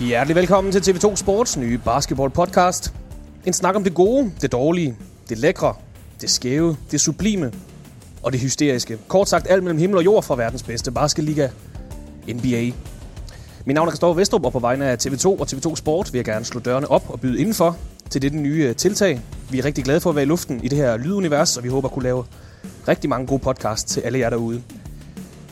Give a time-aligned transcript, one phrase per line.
[0.00, 2.94] Hjertelig velkommen til TV2 Sports nye basketball podcast.
[3.46, 4.96] En snak om det gode, det dårlige,
[5.28, 5.74] det lækre,
[6.20, 7.52] det skæve, det sublime
[8.22, 8.98] og det hysteriske.
[9.08, 11.48] Kort sagt alt mellem himmel og jord fra verdens bedste basketliga,
[12.28, 12.62] NBA.
[13.64, 16.24] Mit navn er Kristoffer Vestrup, og på vegne af TV2 og TV2 Sport vil jeg
[16.24, 17.76] gerne slå dørene op og byde indenfor
[18.10, 19.20] til dette nye øh, tiltag.
[19.50, 21.68] Vi er rigtig glade for at være i luften i det her lydunivers, og vi
[21.68, 22.24] håber at kunne lave
[22.88, 24.62] rigtig mange gode podcasts til alle jer derude.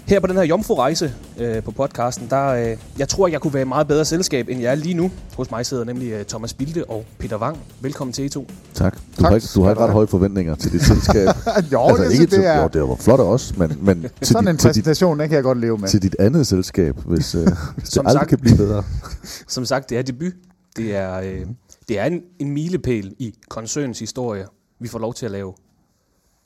[0.07, 3.63] Her på den her jomfru-rejse øh, på podcasten, der øh, jeg tror, jeg kunne være
[3.63, 5.11] i meget bedre selskab, end jeg er lige nu.
[5.37, 7.59] Hos mig sidder nemlig øh, Thomas Bilde og Peter Wang.
[7.81, 8.49] Velkommen til I to.
[8.75, 8.95] Tak.
[8.95, 11.29] Du Tak har ikke, du har ikke ret høje forventninger til dit selskab.
[11.73, 14.03] jo, altså, det, ikke det, til, det er jo, det var flot også, men, men
[14.03, 15.89] til, sådan en dit, dit, præsentation, den kan jeg godt leve med.
[15.89, 17.41] til dit andet selskab, hvis, øh,
[17.77, 18.29] hvis det Som aldrig sagt.
[18.29, 18.85] kan blive bedre.
[19.49, 20.33] Som sagt, det er debut.
[20.77, 21.47] Det er, øh,
[21.89, 24.47] det er en, en milepæl i koncernens historie.
[24.81, 25.55] Vi får lov til at lave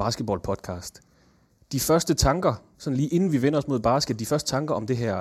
[0.03, 1.08] basketball-podcast.
[1.73, 4.87] De første tanker, sådan lige inden vi vender os mod basket, de første tanker om
[4.87, 5.21] det her,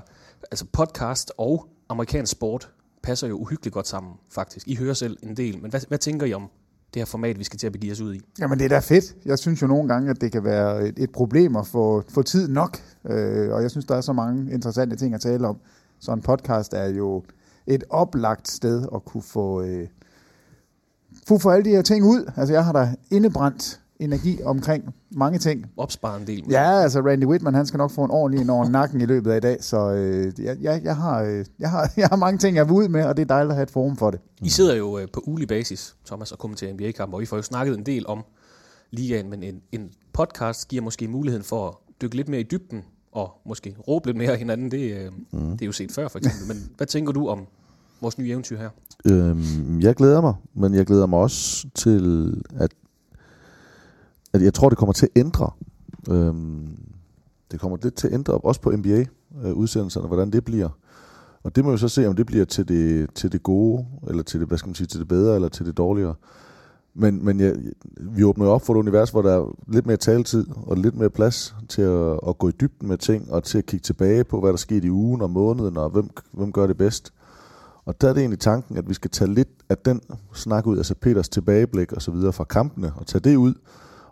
[0.51, 2.71] altså podcast og amerikansk sport,
[3.03, 4.67] passer jo uhyggeligt godt sammen, faktisk.
[4.67, 6.49] I hører selv en del, men hvad, hvad tænker I om
[6.93, 8.21] det her format, vi skal til at begive os ud i?
[8.39, 9.15] Jamen, det er da fedt.
[9.25, 12.21] Jeg synes jo nogle gange, at det kan være et, et problem at få, få
[12.21, 12.77] tid nok.
[13.05, 15.57] Øh, og jeg synes, der er så mange interessante ting at tale om.
[15.99, 17.23] Så en podcast er jo
[17.67, 19.87] et oplagt sted at kunne få, øh,
[21.27, 22.31] få, få alle de her ting ud.
[22.35, 25.65] Altså, jeg har da indebrændt energi omkring mange ting.
[25.77, 26.43] Opspare en del.
[26.49, 29.31] Ja, altså Randy Whitman, han skal nok få en ordentlig en over nakken i løbet
[29.31, 32.37] af i dag, så øh, jeg, jeg, jeg, har, øh, jeg, har, jeg har mange
[32.37, 34.19] ting, jeg vil ud med, og det er dejligt at have et forum for det.
[34.41, 37.43] I sidder jo øh, på ulig basis, Thomas, og kommenterer NBA-kampe, og I får jo
[37.43, 38.23] snakket en del om
[38.91, 42.83] ligaen, men en, en podcast giver måske muligheden for at dykke lidt mere i dybden,
[43.11, 44.71] og måske råbe lidt mere hinanden.
[44.71, 45.51] Det, øh, mm.
[45.51, 46.47] det er jo set før, for eksempel.
[46.47, 47.47] Men hvad tænker du om
[48.01, 48.69] vores nye eventyr her?
[49.05, 52.71] Øhm, jeg glæder mig, men jeg glæder mig også til, at,
[54.41, 55.51] at jeg tror, det kommer til at ændre.
[56.09, 56.67] Øhm,
[57.51, 60.69] det kommer lidt til at ændre, også på NBA-udsendelserne, øh, hvordan det bliver.
[61.43, 64.23] Og det må vi så se, om det bliver til det, til det gode, eller
[64.23, 66.15] til det, hvad skal man sige, til det bedre, eller til det dårligere.
[66.99, 67.55] Men, men jeg,
[67.97, 70.95] vi åbner jo op for et univers, hvor der er lidt mere taletid, og lidt
[70.95, 74.23] mere plads til at, at gå i dybden med ting, og til at kigge tilbage
[74.23, 77.13] på, hvad der skete i ugen og måneden, og hvem, hvem gør det bedst.
[77.85, 80.01] Og der er det egentlig tanken, at vi skal tage lidt af den
[80.33, 83.53] snak ud, altså Peters tilbageblik og så videre fra kampene, og tage det ud,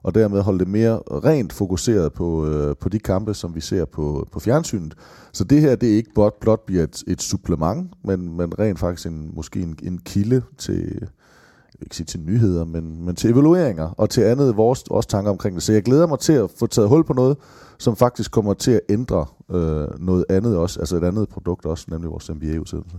[0.05, 3.85] og dermed holde det mere rent fokuseret på, øh, på de kampe, som vi ser
[3.85, 4.95] på, på fjernsynet.
[5.31, 8.79] Så det her, det er ikke blot, blot bliver et, et supplement, men, men rent
[8.79, 13.31] faktisk en, måske en, en kilde til, jeg ikke sige til nyheder, men, men til
[13.31, 15.63] evalueringer og til andet vores også tanker omkring det.
[15.63, 17.37] Så jeg glæder mig til at få taget hul på noget,
[17.77, 21.85] som faktisk kommer til at ændre øh, noget andet også, altså et andet produkt også,
[21.89, 22.97] nemlig vores MBA-udsendelse.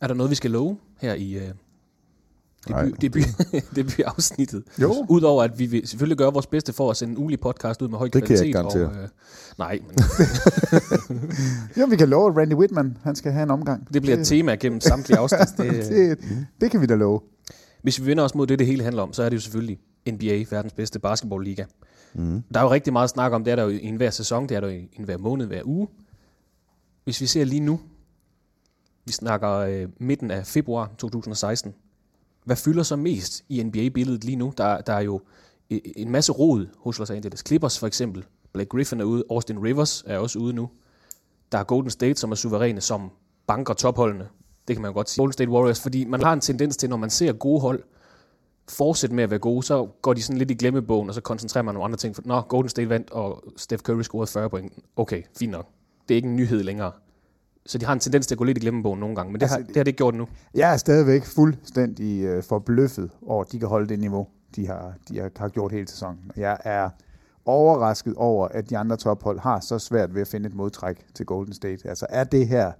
[0.00, 1.50] Er der noget, vi skal love her i, øh,
[2.68, 3.22] debut, debut,
[3.76, 4.62] debut-afsnittet.
[4.82, 5.06] Jo.
[5.08, 7.88] Udover at vi vil selvfølgelig gøre vores bedste for at sende en ulig podcast ud
[7.88, 8.38] med høj Det kan kvalitet.
[8.40, 8.60] jeg ikke.
[8.60, 9.08] Og, øh,
[9.58, 9.96] nej, men
[11.80, 13.94] Jo, vi kan love, at Randy Whitman, han skal have en omgang.
[13.94, 15.40] det bliver et tema gennem samtlige afsnit.
[15.58, 16.18] Det, det,
[16.60, 17.20] det kan vi da love.
[17.82, 19.78] Hvis vi vender os mod det, det hele handler om, så er det jo selvfølgelig
[20.12, 21.64] NBA, verdens bedste basketballliga.
[22.14, 22.42] Mm.
[22.54, 24.56] Der er jo rigtig meget snak om, det er der jo i enhver sæson, det
[24.56, 25.88] er der jo i enhver måned, hver uge.
[27.04, 27.80] Hvis vi ser lige nu,
[29.06, 31.74] vi snakker øh, midten af februar 2016,
[32.44, 34.52] hvad fylder så mest i NBA-billedet lige nu?
[34.58, 35.20] Der, der er jo
[35.70, 38.24] e, e, en masse rod hos Los Angeles Clippers for eksempel.
[38.52, 40.70] Blake Griffin er ude, Austin Rivers er også ude nu.
[41.52, 43.10] Der er Golden State, som er suveræne, som
[43.46, 44.28] banker topholdene.
[44.68, 45.20] Det kan man jo godt sige.
[45.20, 47.82] Golden State Warriors, fordi man har en tendens til, når man ser gode hold,
[48.68, 51.62] fortsætte med at være gode, så går de sådan lidt i glemmebogen, og så koncentrerer
[51.62, 52.14] man nogle andre ting.
[52.14, 54.72] For, Nå, Golden State vandt, og Steph Curry scorede 40 point.
[54.96, 55.68] Okay, fint nok.
[56.08, 56.92] Det er ikke en nyhed længere.
[57.66, 59.42] Så de har en tendens til at gå lidt i glemmebogen nogle gange, men det,
[59.44, 60.28] Altså, har, det har det ikke gjort nu.
[60.54, 64.26] Jeg er stadigvæk fuldstændig øh, forbløffet over, at de kan holde det niveau,
[64.56, 66.20] de har, de har, har gjort hele sæsonen.
[66.36, 66.90] Jeg er
[67.44, 71.26] overrasket over, at de andre tophold har så svært ved at finde et modtræk til
[71.26, 71.88] Golden State.
[71.88, 72.72] Altså er det her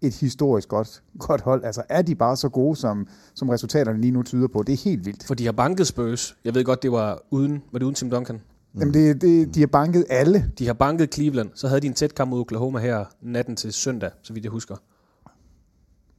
[0.00, 1.64] et historisk godt, godt hold?
[1.64, 4.62] Altså er de bare så gode, som, som resultaterne lige nu tyder på?
[4.62, 5.26] Det er helt vildt.
[5.26, 6.36] For de har banket Spurs.
[6.44, 8.40] Jeg ved godt, det var uden, var det uden Tim Duncan?
[8.74, 8.80] Mm.
[8.80, 10.52] Jamen det, det, de har banket alle.
[10.58, 11.50] De har banket Cleveland.
[11.54, 14.50] Så havde de en tæt kamp mod Oklahoma her natten til søndag, så vidt jeg
[14.52, 14.76] husker.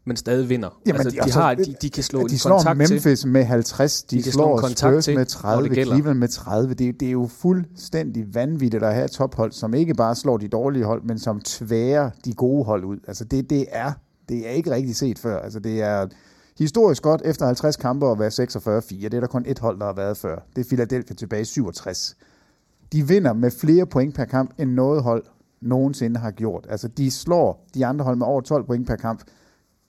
[0.05, 0.79] Men stadig vinder.
[0.85, 2.57] Jamen, altså, de de, er de, så- har, de, de kan slå de en slår
[2.57, 3.29] kontakt Memphis til.
[3.29, 5.93] med 50, de, De kan slå slår kontakt Spurs til, med når 30, det gælder.
[5.95, 6.73] Cleveland med 30.
[6.73, 10.37] Det, er- det er jo fuldstændig vanvittigt at have et tophold, som ikke bare slår
[10.37, 12.97] de dårlige hold, men som tværer de gode hold ud.
[13.07, 13.91] Altså det, det er
[14.29, 15.39] det er ikke rigtig set før.
[15.39, 16.07] Altså det er
[16.57, 19.01] historisk godt efter 50 kampe at være 46-4.
[19.01, 20.39] Det er der kun et hold, der har været før.
[20.55, 22.15] Det er Philadelphia tilbage i 67.
[22.93, 25.23] De vinder med flere point per kamp, end noget hold
[25.61, 26.67] nogensinde har gjort.
[26.69, 29.23] Altså de slår de andre hold med over 12 point per kamp.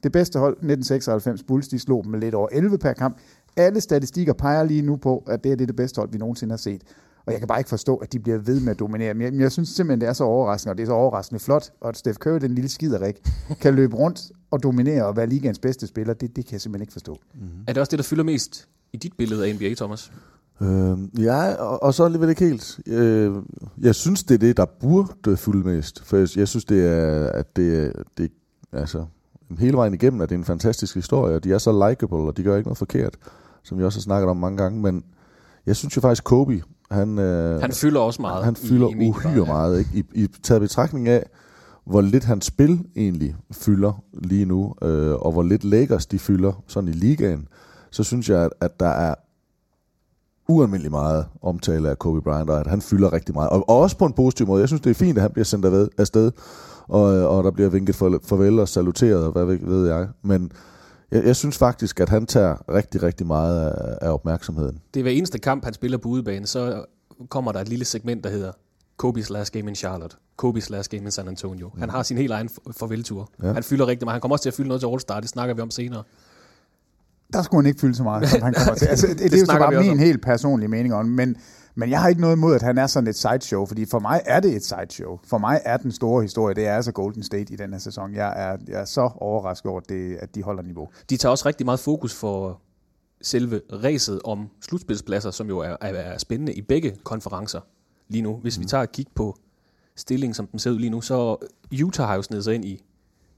[0.03, 3.19] Det bedste hold, 1996 Bulls, de slog dem med lidt over 11 per kamp.
[3.57, 6.57] Alle statistikker peger lige nu på, at det er det bedste hold, vi nogensinde har
[6.57, 6.83] set.
[7.27, 9.15] Og jeg kan bare ikke forstå, at de bliver ved med at dominere.
[9.15, 11.41] Men jeg, men jeg synes simpelthen, det er så overraskende, og det er så overraskende
[11.41, 11.71] flot.
[11.81, 13.17] Og at Steph Curry, den lille skiderik,
[13.63, 16.83] kan løbe rundt og dominere og være ligaens bedste spiller, det, det kan jeg simpelthen
[16.83, 17.19] ikke forstå.
[17.67, 20.13] Er det også det, der fylder mest i dit billede af NBA, Thomas?
[20.63, 22.81] Øh, ja, og, og så alligevel ikke helt.
[22.87, 23.33] Øh,
[23.81, 26.05] jeg synes, det er det, der burde fylde mest.
[26.05, 28.31] For jeg, jeg synes, det er, at det, det
[28.73, 29.05] altså,
[29.59, 32.37] hele vejen igennem, at det er en fantastisk historie, og de er så likable, og
[32.37, 33.17] de gør ikke noget forkert,
[33.63, 35.05] som vi også har snakket om mange gange, men
[35.67, 38.45] jeg synes jo faktisk, Kobe, han, øh, Han fylder også meget.
[38.45, 39.45] han i- fylder i medier, uhyre ja.
[39.45, 39.91] meget, ikke?
[40.15, 41.27] I, i taget betragtning af,
[41.87, 46.63] hvor lidt hans spil egentlig fylder lige nu, øh, og hvor lidt Lakers de fylder
[46.67, 47.49] sådan i ligaen,
[47.91, 49.15] så synes jeg, at, at der er
[50.49, 53.51] ualmindelig meget omtale af Kobe Bryant, og at han fylder rigtig meget.
[53.51, 54.61] Og, og også på en positiv måde.
[54.61, 56.33] Jeg synes, det er fint, at han bliver sendt afved- afsted,
[56.89, 60.09] og, og der bliver vinket farvel og saluteret, og hvad ved, ved jeg.
[60.23, 60.53] Men
[61.11, 64.81] jeg, jeg synes faktisk, at han tager rigtig, rigtig meget af, af opmærksomheden.
[64.95, 66.85] Det er hver eneste kamp, han spiller på udebane, så
[67.29, 68.53] kommer der et lille segment, der hedder
[69.03, 70.17] Kobe's last game in Charlotte.
[70.43, 71.71] Kobe's last game in San Antonio.
[71.79, 72.49] Han har sin helt egen
[72.79, 73.31] farveltur.
[73.43, 73.53] Ja.
[73.53, 74.15] Han fylder rigtig meget.
[74.15, 75.21] Han kommer også til at fylde noget til All-Star.
[75.21, 76.03] Det snakker vi om senere.
[77.33, 78.87] Der skulle han ikke fylde så meget, som han kommer til.
[78.87, 81.37] Altså, det, det, det er jo så bare min helt personlige mening om, men,
[81.75, 84.21] men jeg har ikke noget imod, at han er sådan et sideshow, fordi for mig
[84.25, 85.19] er det et sideshow.
[85.27, 88.15] For mig er den store historie, det er altså Golden State i den her sæson.
[88.15, 90.89] Jeg er, jeg er så overrasket over, det, at de holder niveau.
[91.11, 92.61] De tager også rigtig meget fokus for
[93.23, 97.61] selve ræset om slutspilspladser, som jo er, er, er spændende i begge konferencer
[98.09, 98.37] lige nu.
[98.37, 98.63] Hvis mm.
[98.63, 99.37] vi tager et kig på
[99.97, 101.37] stillingen, som den ser ud lige nu, så
[101.85, 102.85] Utah har jo snedet sig ind i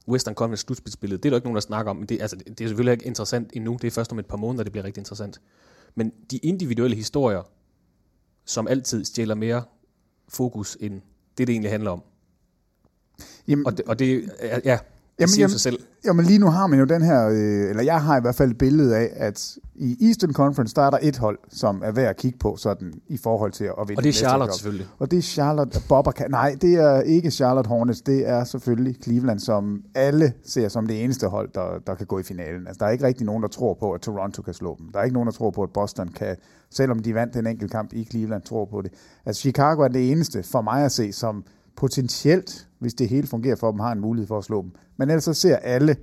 [0.07, 1.23] Western Conference slutspilsbilledet.
[1.23, 3.05] Det er der ikke nogen, der snakker om, men det, altså, det er selvfølgelig ikke
[3.05, 3.77] interessant endnu.
[3.81, 5.41] Det er først om et par måneder, det bliver rigtig interessant.
[5.95, 7.43] Men de individuelle historier,
[8.45, 9.63] som altid stjæler mere
[10.27, 11.01] fokus end
[11.37, 12.03] det, det egentlig handler om.
[13.47, 14.29] Jamen, Og det, og det
[14.65, 14.79] ja,
[15.19, 15.79] Jamen, siger jamen, sig selv.
[16.05, 18.51] Jamen lige nu har man jo den her, øh, eller jeg har i hvert fald
[18.51, 22.09] et billede af, at i Eastern Conference, der er der et hold, som er værd
[22.09, 24.53] at kigge på sådan i forhold til at vinde Og det er Charlotte job.
[24.53, 24.87] selvfølgelig.
[24.99, 26.11] Og det er Charlotte Bobber.
[26.29, 28.01] Nej, det er ikke Charlotte Hornets.
[28.01, 32.19] Det er selvfølgelig Cleveland, som alle ser som det eneste hold, der, der kan gå
[32.19, 32.67] i finalen.
[32.67, 34.89] Altså, der er ikke rigtig nogen, der tror på, at Toronto kan slå dem.
[34.93, 36.35] Der er ikke nogen, der tror på, at Boston kan,
[36.69, 38.91] selvom de vandt den enkelt kamp i Cleveland, tror på det.
[39.25, 41.43] Altså, Chicago er det eneste for mig at se, som
[41.77, 44.71] potentielt, hvis det hele fungerer for dem, har en mulighed for at slå dem.
[44.97, 45.95] Men ellers så ser alle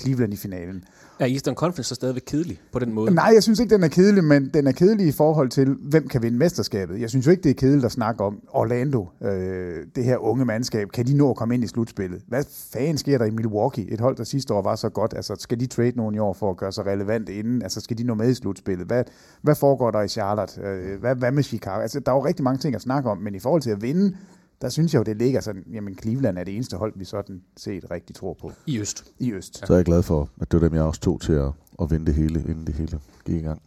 [0.00, 0.84] Cleveland i finalen.
[1.18, 3.14] Er Eastern Conference så stadigvæk kedelig på den måde?
[3.14, 6.08] Nej, jeg synes ikke, den er kedelig, men den er kedelig i forhold til, hvem
[6.08, 7.00] kan vinde mesterskabet.
[7.00, 10.44] Jeg synes jo ikke, det er kedeligt at snakke om Orlando, øh, det her unge
[10.44, 10.88] mandskab.
[10.88, 12.22] Kan de nå at komme ind i slutspillet?
[12.28, 13.90] Hvad fanden sker der i Milwaukee?
[13.90, 15.14] Et hold, der sidste år var så godt.
[15.16, 17.62] Altså, skal de trade nogen i år for at gøre sig relevant inden?
[17.62, 18.86] Altså, skal de nå med i slutspillet?
[18.86, 19.04] Hvad,
[19.42, 20.60] hvad foregår der i Charlotte?
[20.60, 21.80] Øh, hvad, hvad med Chicago?
[21.80, 23.82] Altså, der er jo rigtig mange ting at snakke om, men i forhold til at
[23.82, 24.16] vinde,
[24.62, 27.42] der synes jeg jo, det ligger sådan, jamen Cleveland er det eneste hold, vi sådan
[27.56, 29.04] set rigtig tror på I øst.
[29.18, 29.66] i øst.
[29.66, 31.50] Så er jeg glad for, at det var dem, jeg også tog til at,
[31.82, 33.62] at vinde det hele, inden det hele gik i gang.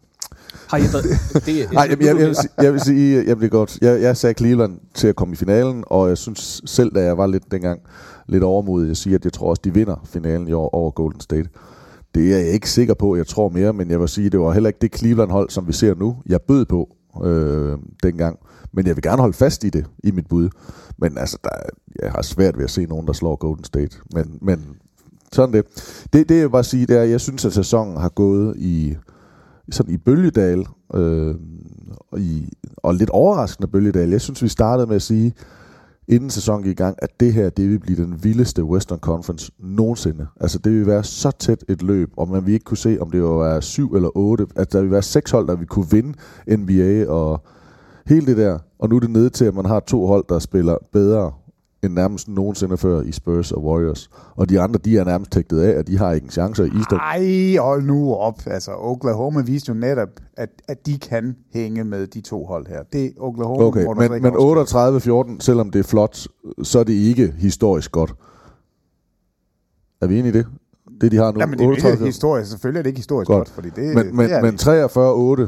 [0.70, 1.04] Har I ændret...
[1.46, 2.74] Det, Nej, jeg, jeg, jeg, vil sige, jeg
[3.40, 3.78] vil sige, godt.
[3.82, 7.18] Jeg, jeg sagde Cleveland til at komme i finalen, og jeg synes selv, da jeg
[7.18, 7.82] var lidt dengang
[8.28, 11.22] lidt overmodig, jeg siger, at jeg tror også, de vinder finalen i år over Golden
[11.22, 11.50] State.
[12.16, 14.52] Det er jeg ikke sikker på, jeg tror mere, men jeg vil sige, det var
[14.52, 16.18] heller ikke det Cleveland-hold, som vi ser nu.
[16.26, 18.40] Jeg bød på øh, dengang,
[18.74, 20.50] men jeg vil gerne holde fast i det, i mit bud.
[20.98, 21.50] Men altså, der,
[22.04, 23.98] jeg har svært ved at se nogen, der slår Golden State.
[24.14, 24.66] Men, men
[25.32, 25.66] sådan det.
[26.14, 26.30] det.
[26.30, 28.96] Det jeg bare sige, det er, at jeg synes, at sæsonen har gået i
[29.72, 31.36] sådan i bølgedal, øh,
[32.12, 34.10] og, i, og lidt overraskende bølgedal.
[34.10, 35.34] Jeg synes, vi startede med at sige,
[36.08, 39.52] inden sæsonen gik i gang, at det her, det vil blive den vildeste Western Conference
[39.60, 40.28] nogensinde.
[40.42, 43.12] Altså, det vil være så tæt et løb, og man vil ikke kunne se, om
[43.12, 44.48] det var syv eller otte.
[44.56, 46.14] At der vil være seks hold, der vil kunne vinde
[46.58, 47.44] NBA, og
[48.10, 48.60] hele det der.
[48.80, 51.32] Og nu er det nede til, at man har to hold, der spiller bedre
[51.84, 54.10] end nærmest nogensinde før i Spurs og Warriors.
[54.36, 56.70] Og de andre, de er nærmest tægtet af, at de har ikke en chance i
[56.78, 57.00] Eastern.
[57.00, 58.42] Ej, hold nu op.
[58.46, 62.84] Altså, Oklahoma viste jo netop, at, at de kan hænge med de to hold her.
[62.84, 66.28] Det er Oklahoma, Okay, men, men 38-14, selvom det er flot,
[66.64, 68.14] så er det ikke historisk godt.
[70.02, 70.46] Er vi enige i det?
[71.02, 71.40] Det, de har nu.
[71.40, 72.50] Ja, men det er jo 38 ikke historisk.
[72.50, 74.54] Selvfølgelig er det ikke historisk godt, godt fordi det, men, men, det er men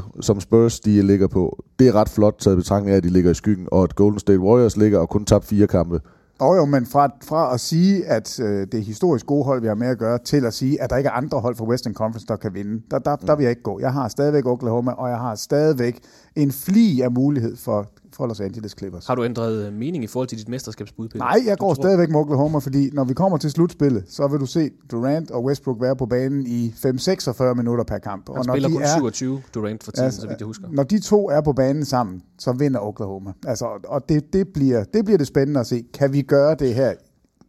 [0.16, 3.08] 43-8, som Spurs de ligger på, det er ret flot taget betragtning af, at de
[3.08, 6.00] ligger i skyggen, og at Golden State Warriors ligger og kun tabt fire kampe.
[6.38, 9.66] Og jo, men fra, fra at sige, at øh, det er historisk gode hold, vi
[9.66, 11.94] har med at gøre, til at sige, at der ikke er andre hold fra Western
[11.94, 13.80] Conference, der kan vinde, der, der, der vil jeg ikke gå.
[13.80, 15.98] Jeg har stadigvæk Oklahoma, og jeg har stadigvæk
[16.36, 19.06] en fli af mulighed for, for Los Angeles Clippers.
[19.06, 21.08] Har du ændret øh, mening i forhold til dit mesterskabsbud?
[21.08, 21.18] Peter?
[21.24, 24.28] Nej, jeg Du går tror- stadigvæk med Oklahoma, fordi når vi kommer til slutspillet, så
[24.28, 28.28] vil du se Durant og Westbrook være på banen i 5-46 minutter per kamp.
[28.28, 30.46] Han og når spiller de kun er, 27 Durant for tiden, Altså, så vidt jeg
[30.46, 30.68] husker.
[30.72, 33.32] Når de to er på banen sammen, så vinder Oklahoma.
[33.46, 35.84] Altså, og det, det, bliver, det bliver det spændende at se.
[35.94, 36.92] Kan vi gøre det her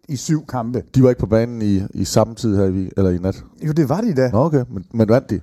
[0.09, 0.83] i syv kampe?
[0.95, 3.43] De var ikke på banen i, i samme tid her i, eller i nat.
[3.67, 4.29] Jo, det var de da.
[4.31, 5.39] Nå, okay, men, men vandt de?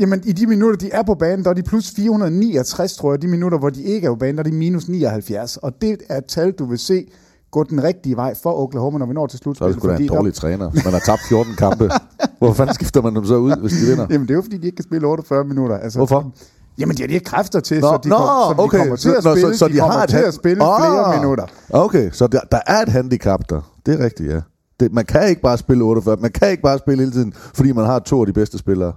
[0.00, 3.22] Jamen, i de minutter, de er på banen, der er de plus 469, tror jeg.
[3.22, 5.56] De minutter, hvor de ikke er på banen, der er de minus 79.
[5.56, 7.06] Og det er et tal, du vil se
[7.50, 9.98] gå den rigtige vej for Oklahoma, når vi når til Så er det slutspillet.
[9.98, 10.70] da en der- dårlig træner.
[10.84, 11.90] Man har tabt 14 kampe.
[12.38, 14.06] Hvor fanden skifter man dem så ud, hvis de vinder?
[14.10, 15.76] Jamen, det er jo, fordi de ikke kan spille 48 minutter.
[15.78, 16.32] Altså, Hvorfor?
[16.78, 18.78] Jamen, de har de ikke kræfter til, Nå, så de, nå, kom, så de okay.
[18.78, 21.16] kommer til at Nå, spille, så, så de, kommer har et til at spille flere
[21.16, 21.44] minutter.
[21.70, 23.72] Okay, så der, der er et handicap der.
[23.86, 24.40] Det er rigtigt, ja.
[24.80, 26.16] Det, man kan ikke bare spille 48.
[26.20, 28.92] Man kan ikke bare spille hele tiden, fordi man har to af de bedste spillere.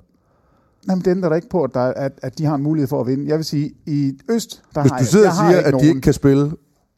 [0.90, 2.88] Jamen, det ændrer da ikke på, at, der, er- at, at de har en mulighed
[2.88, 3.28] for at vinde.
[3.30, 5.72] Jeg vil sige, i Øst, der Hvis har du jeg, sidder jeg og siger, at
[5.72, 6.52] nogen, de ikke kan spille,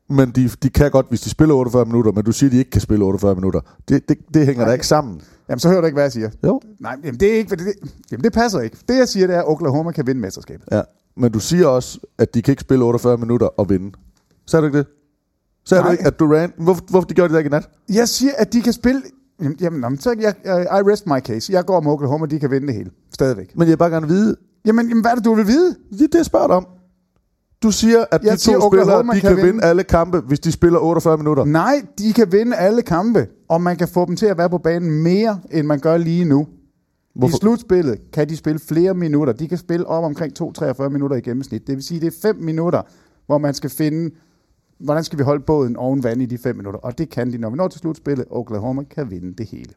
[0.09, 2.57] men de, de kan godt, hvis de spiller 48 minutter, men du siger, at de
[2.57, 3.59] ikke kan spille 48 minutter.
[3.89, 5.21] Det, det, det hænger da ikke sammen.
[5.49, 6.29] Jamen, så hører du ikke, hvad jeg siger.
[6.45, 6.61] Jo.
[6.79, 7.73] Nej, jamen, det, er ikke, det,
[8.11, 8.77] jamen, det passer ikke.
[8.87, 10.67] Det, jeg siger, det er, at Oklahoma kan vinde mesterskabet.
[10.71, 10.81] Ja.
[11.17, 13.91] Men du siger også, at de kan ikke spille 48 minutter og vinde.
[14.47, 14.87] Sagde du ikke det?
[15.65, 15.87] Sagde Nej.
[15.87, 16.53] du ikke, at Durant...
[16.57, 17.69] Hvorfor, hvorfor de gjorde det der ikke i nat?
[17.89, 19.01] Jeg siger, at de kan spille...
[19.41, 21.53] Jamen, Jamen, så jeg, jeg, I rest my case.
[21.53, 22.89] Jeg går med Oklahoma, de kan vinde det hele.
[23.13, 23.51] Stadigvæk.
[23.55, 24.35] Men jeg vil bare gerne vide...
[24.65, 25.75] Jamen, jamen hvad er det, du vil vide?
[25.91, 26.67] Det er det, jeg spørger dig om.
[27.63, 29.51] Du siger, at Jeg de to siger, spillere, Oklahoma de kan kan, vinde.
[29.51, 31.45] vinde alle kampe, hvis de spiller 48 minutter.
[31.45, 34.57] Nej, de kan vinde alle kampe, og man kan få dem til at være på
[34.57, 36.47] banen mere, end man gør lige nu.
[37.15, 37.37] Hvorfor?
[37.37, 39.33] I slutspillet kan de spille flere minutter.
[39.33, 41.67] De kan spille op omkring 2-43 minutter i gennemsnit.
[41.67, 42.81] Det vil sige, det er 5 minutter,
[43.25, 44.15] hvor man skal finde,
[44.79, 46.79] hvordan skal vi holde båden oven vand i de 5 minutter.
[46.79, 48.25] Og det kan de, når vi når til slutspillet.
[48.29, 49.73] Oklahoma kan vinde det hele.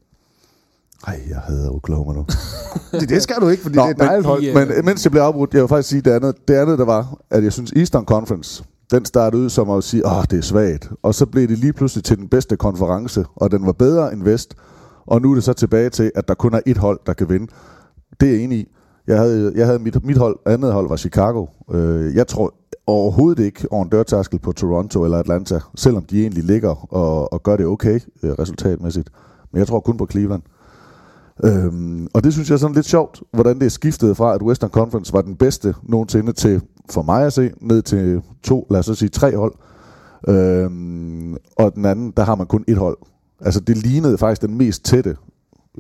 [1.07, 2.27] Ej, jeg hader Oklahoma nu.
[3.01, 4.45] Det, det skal du ikke, fordi Nå, det er et dejligt hold.
[4.45, 6.49] Øh, Men mens jeg blev afbrudt, jeg vil faktisk sige det andet.
[6.49, 10.07] Det andet, der var, at jeg synes Eastern Conference, den startede ud som at sige,
[10.07, 10.91] åh, det er svagt.
[11.03, 14.23] Og så blev det lige pludselig til den bedste konference, og den var bedre end
[14.23, 14.55] Vest.
[15.07, 17.29] Og nu er det så tilbage til, at der kun er et hold, der kan
[17.29, 17.47] vinde.
[18.21, 18.69] Det er jeg enig i.
[19.07, 21.47] Jeg havde, jeg havde mit, mit hold, andet hold var Chicago.
[21.73, 22.55] Øh, jeg tror
[22.87, 27.43] overhovedet ikke over en dørtaskel på Toronto eller Atlanta, selvom de egentlig ligger og, og
[27.43, 29.11] gør det okay øh, resultatmæssigt.
[29.53, 30.43] Men jeg tror kun på Cleveland.
[31.45, 34.43] Øhm, og det synes jeg er sådan lidt sjovt, hvordan det er skiftet fra, at
[34.43, 38.79] Western Conference var den bedste nogensinde til, for mig at se, ned til to, lad
[38.79, 39.53] os så sige tre hold.
[40.29, 42.99] Øhm, og den anden, der har man kun et hold.
[43.41, 45.17] Altså det lignede faktisk den mest tætte,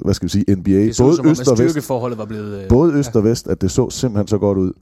[0.04, 0.70] hvad skal vi sige, NBA.
[0.70, 1.90] Det så ud Både som om, øst at og vest.
[2.18, 2.62] var blevet...
[2.62, 4.72] øh, Både øst og vest, at det så simpelthen så godt ud.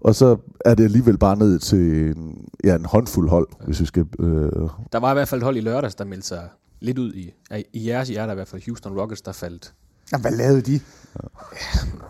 [0.00, 3.86] Og så er det alligevel bare ned til en, ja, en håndfuld hold, hvis vi
[3.86, 4.06] skal...
[4.18, 4.50] Øh,
[4.92, 6.48] Der var i hvert fald et hold i lørdags, der meldte sig
[6.80, 7.34] lidt ud i...
[7.50, 9.74] ja, I jeres hjerte i hvert fald Houston Rockets, der faldt.
[10.12, 10.80] Jamen, hvad lavede de?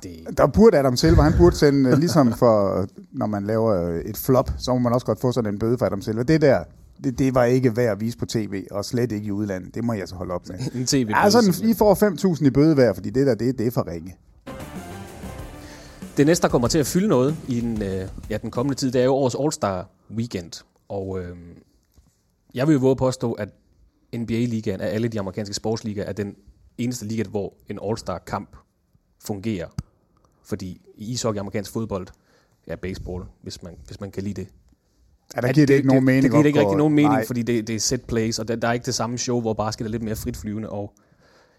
[0.03, 4.01] Det, Der burde Adam Silver, han burde sende, øh, ligesom for, når man laver øh,
[4.01, 6.23] et flop, så må man også godt få sådan en bøde for Adam Silver.
[6.23, 6.65] Det der,
[7.05, 9.75] det, det var ikke værd at vise på tv, og slet ikke i udlandet.
[9.75, 10.57] Det må jeg så holde op med.
[10.75, 13.67] en tv Ja, sådan, I får 5.000 i bøde hver, fordi det der, det, det
[13.67, 14.17] er for ringe.
[16.21, 18.93] Det næste, der kommer til at fylde noget i den, øh, ja, den kommende tid,
[18.93, 19.87] det er jo årets All-Star
[20.17, 20.65] Weekend.
[20.89, 21.37] Og øh,
[22.55, 23.49] jeg vil jo våge at påstå, at
[24.17, 26.37] NBA-ligaen af alle de amerikanske sportsligaer er den
[26.79, 28.57] eneste liga, hvor en All-Star-kamp
[29.25, 29.67] fungerer
[30.45, 32.07] Fordi i ishockey, amerikansk fodbold,
[32.67, 34.49] ja, baseball, hvis man, hvis man kan lide det.
[35.37, 36.23] Ja, der giver det ikke nogen mening.
[36.23, 37.27] Det giver det ikke rigtig nogen mening, Nej.
[37.27, 39.53] fordi det, det er set plays, og der, der er ikke det samme show, hvor
[39.53, 40.71] basket er lidt mere fritflyvende.
[40.71, 40.95] Og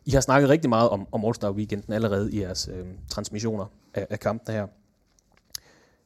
[0.06, 4.08] i har snakket rigtig meget om, om All-Star Weekenden allerede i jeres øh, transmissioner af,
[4.10, 4.68] af kampene her.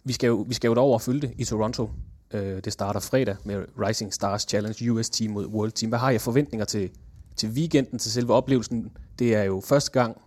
[0.04, 1.90] Vi skal jo, vi skal jo derover og følge det i Toronto.
[2.32, 5.90] Øh, det starter fredag med Rising Stars Challenge US Team mod World Team.
[5.90, 6.90] Hvad har jeg forventninger til,
[7.36, 8.92] til weekenden, til selve oplevelsen?
[9.20, 10.22] Det er jo første gang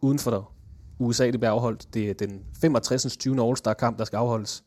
[0.00, 0.52] uden for
[0.98, 1.94] USA, det bliver afholdt.
[1.94, 3.16] Det er den 65.
[3.16, 3.50] 20.
[3.50, 4.64] All-Star kamp, der skal afholdes.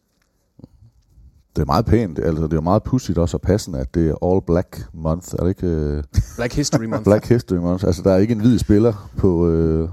[1.56, 4.26] Det er meget pænt, altså det er meget pudsigt også og passende, at det er
[4.32, 5.68] All Black Month, er det ikke?
[5.68, 6.04] øh,
[6.36, 7.04] Black History Month.
[7.04, 7.86] Black History Month.
[7.86, 9.90] Altså der er ikke en hvid spiller på, øh,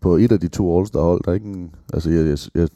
[0.00, 1.20] på et af de to All-Star hold.
[1.24, 2.68] Der er ikke en, altså jeg, jeg, jeg,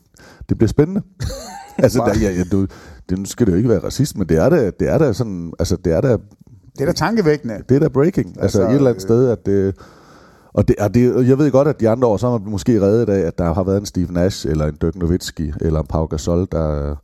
[0.48, 1.02] det bliver spændende.
[1.78, 2.66] altså der, jeg, jeg, du,
[3.08, 5.12] det, nu skal det jo ikke være racist, men det er da, det er da
[5.12, 7.54] sådan, altså det er da, Det er da tankevækkende.
[7.68, 8.28] det er da breaking.
[8.28, 9.74] Altså, Altså, et eller andet øh, sted, at det,
[10.52, 12.80] og det, og det, jeg ved godt, at de andre år, så har man måske
[12.80, 15.86] reddet af, at der har været en Steve Nash, eller en Dirk Nowitzki, eller en
[15.86, 16.96] Pau Gasol, der,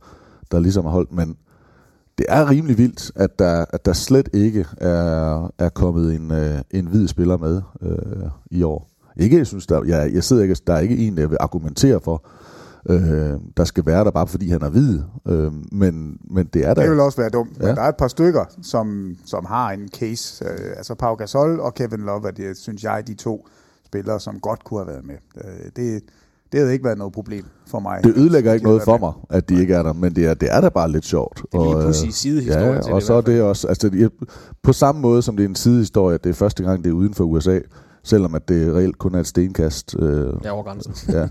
[0.51, 1.37] der ligesom har holdt, men
[2.17, 6.59] det er rimelig vildt, at der, at der slet ikke er, er kommet en, øh,
[6.71, 8.89] en hvid spiller med øh, i år.
[9.17, 11.99] Ikke, jeg synes, der, jeg, jeg sidder ikke, der er ikke en, jeg vil argumentere
[12.01, 12.25] for,
[12.89, 16.73] øh, der skal være der bare fordi han er hvid, øh, men, men det er
[16.73, 16.81] der.
[16.81, 17.59] Det vil også være dumt.
[17.59, 17.75] Men Ja.
[17.75, 20.45] der er et par stykker, som, som har en case.
[20.45, 23.47] Øh, altså Pau Gasol og Kevin Love, det synes jeg, de to
[23.85, 25.15] spillere, som godt kunne have været med.
[25.37, 26.01] Øh, det,
[26.51, 27.99] det havde ikke været noget problem for mig.
[28.03, 30.53] Det ødelægger ikke noget for mig, at de ikke er der, men det er, det
[30.53, 31.37] er da bare lidt sjovt.
[31.51, 33.41] Det er lige Og, pludselig øh, sidehistorie ja, til det og i så er det
[33.41, 34.25] også, altså det, er-
[34.63, 36.93] på samme måde som det er en sidehistorie, at det er første gang, det er
[36.93, 37.59] uden for USA,
[38.03, 39.95] selvom at det reelt kun er et stenkast.
[39.99, 40.93] Øh, Ja, over grænsen.
[41.15, 41.27] ja.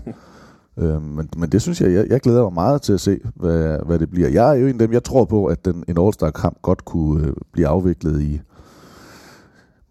[0.79, 3.77] Øh, men, men det synes jeg, jeg, jeg glæder mig meget til at se, hvad,
[3.85, 4.29] hvad det bliver.
[4.29, 7.27] Jeg er jo en af dem, jeg tror på, at den, en All-Star-kamp godt kunne
[7.27, 8.41] øh, blive afviklet i,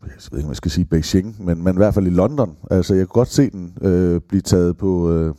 [0.03, 2.57] jeg ved ikke, om jeg skal sige Beijing, men, men i hvert fald i London.
[2.71, 5.13] Altså, jeg kunne godt se den øh, blive taget på...
[5.13, 5.35] Øh,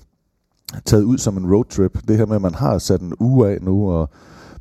[0.86, 2.08] taget ud som en roadtrip.
[2.08, 4.10] Det her med, at man har sat en uge af nu, og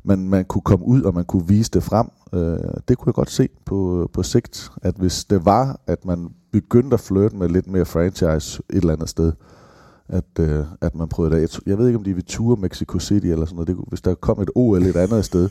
[0.03, 2.07] man, man kunne komme ud, og man kunne vise det frem.
[2.33, 6.29] Øh, det kunne jeg godt se på, på sigt, at hvis det var, at man
[6.51, 9.31] begyndte at flirte med lidt mere franchise et eller andet sted,
[10.09, 11.41] at, øh, at man prøvede det.
[11.41, 13.77] Jeg, tr- jeg ved ikke, om de vil ture Mexico City eller sådan noget, det,
[13.87, 15.49] hvis der kom et OL et andet sted.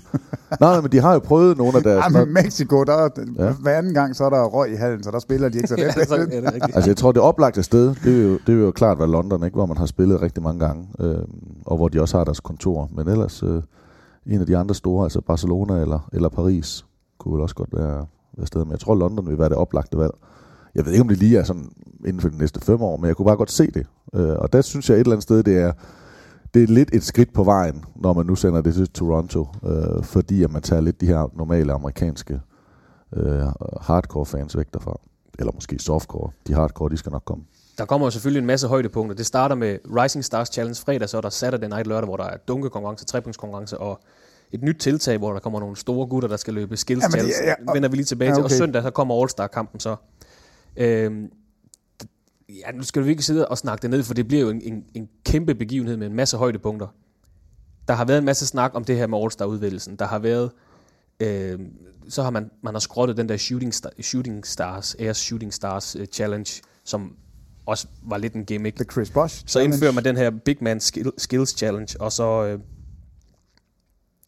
[0.61, 2.05] Nej, nej, men de har jo prøvet nogle af deres...
[2.15, 3.53] Ja, men Mexico, der, er- Ja.
[3.53, 5.75] hver anden gang, så er der røg i hallen, så der spiller de ikke så
[5.79, 6.77] Ja, så er det rigtigt.
[6.77, 9.45] Altså jeg tror, det oplagte sted, det er jo, det er jo klart være London,
[9.45, 9.55] ikke?
[9.55, 11.17] hvor man har spillet rigtig mange gange, øh,
[11.67, 12.91] og hvor de også har deres kontor.
[12.97, 13.63] Men ellers øh,
[14.27, 16.85] en af de andre store, altså Barcelona eller, eller Paris,
[17.19, 18.67] kunne vel også godt være, være stedet.
[18.67, 20.13] Men jeg tror, London vil være det oplagte valg.
[20.77, 21.71] Jeg ved ikke, om det lige er sådan
[22.07, 23.87] inden for de næste fem år, men jeg kunne bare godt se det.
[24.15, 25.73] Øh, og der synes jeg et eller andet sted, det er,
[26.55, 30.05] det er lidt et skridt på vejen, når man nu sender det til Toronto, øh,
[30.05, 32.41] fordi at man tager lidt de her normale amerikanske
[33.17, 33.43] øh,
[33.81, 35.01] hardcore fans væk derfra.
[35.39, 36.31] Eller måske softcore.
[36.47, 37.45] De hardcore, de skal nok komme.
[37.79, 39.17] Der kommer jo selvfølgelig en masse højdepunkter.
[39.17, 42.25] Det starter med Rising Stars Challenge fredag, så er der Saturday Night lørdag, hvor der
[42.25, 44.01] er dunkekonkurrence, trepunktskonkurrence og
[44.53, 47.35] et nyt tiltag, hvor der kommer nogle store gutter, der skal løbe skills challenge.
[47.45, 48.43] ja, Ja, vender vi lige tilbage ja, til.
[48.43, 48.57] Og okay.
[48.57, 49.97] søndag, så kommer All-Star-kampen så.
[50.77, 51.31] Øhm,
[52.03, 52.07] d-
[52.49, 54.61] ja, nu skal vi ikke sidde og snakke det ned, for det bliver jo en,
[54.61, 56.87] en, en kæmpe begivenhed med en masse højdepunkter.
[57.89, 59.97] Der har været en masse snak om det her med All-Star-udvælgelsen.
[59.97, 60.51] Der har været...
[61.21, 61.61] Øh,
[62.09, 65.97] så har man, man har skrottet den der Shooting, Star, shooting Stars, Airs Shooting Stars
[65.97, 67.17] uh, Challenge, som
[67.67, 68.77] også var lidt en gimmick.
[68.77, 72.45] The Chris Bosh Så indfører man den her Big Man skill, Skills Challenge, og så...
[72.45, 72.59] Øh,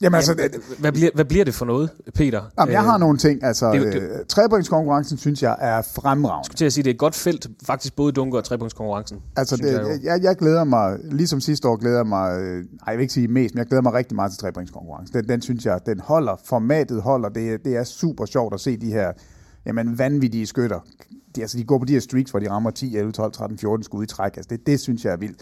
[0.00, 2.42] Jamen altså, jamen, hvad, bliver, hvad bliver det for noget, Peter?
[2.58, 3.44] Jamen, jeg har nogle ting.
[3.44, 6.56] Altså, det det, det- øh, trepointskonkurrencen synes jeg er fremragende.
[6.56, 9.18] til at sige, det er et godt felt, faktisk både dunker og trepunktskonkurrencen.
[9.36, 12.56] Altså, synes jeg det, jeg, jeg glæder mig, ligesom sidste år glæder jeg mig, øh,
[12.58, 15.14] ej, jeg vil ikke sige mest, men jeg glæder mig rigtig meget til trepointskonkurrencen.
[15.18, 18.76] Den, den synes jeg, den holder, formatet holder, det, det er super sjovt at se
[18.76, 19.12] de her
[19.66, 20.80] jamen, vanvittige skytter.
[21.36, 23.58] De, altså, de går på de her streaks, hvor de rammer 10, 11, 12, 13,
[23.58, 24.36] 14 skud i træk.
[24.36, 25.38] Altså, det, det synes jeg er vildt.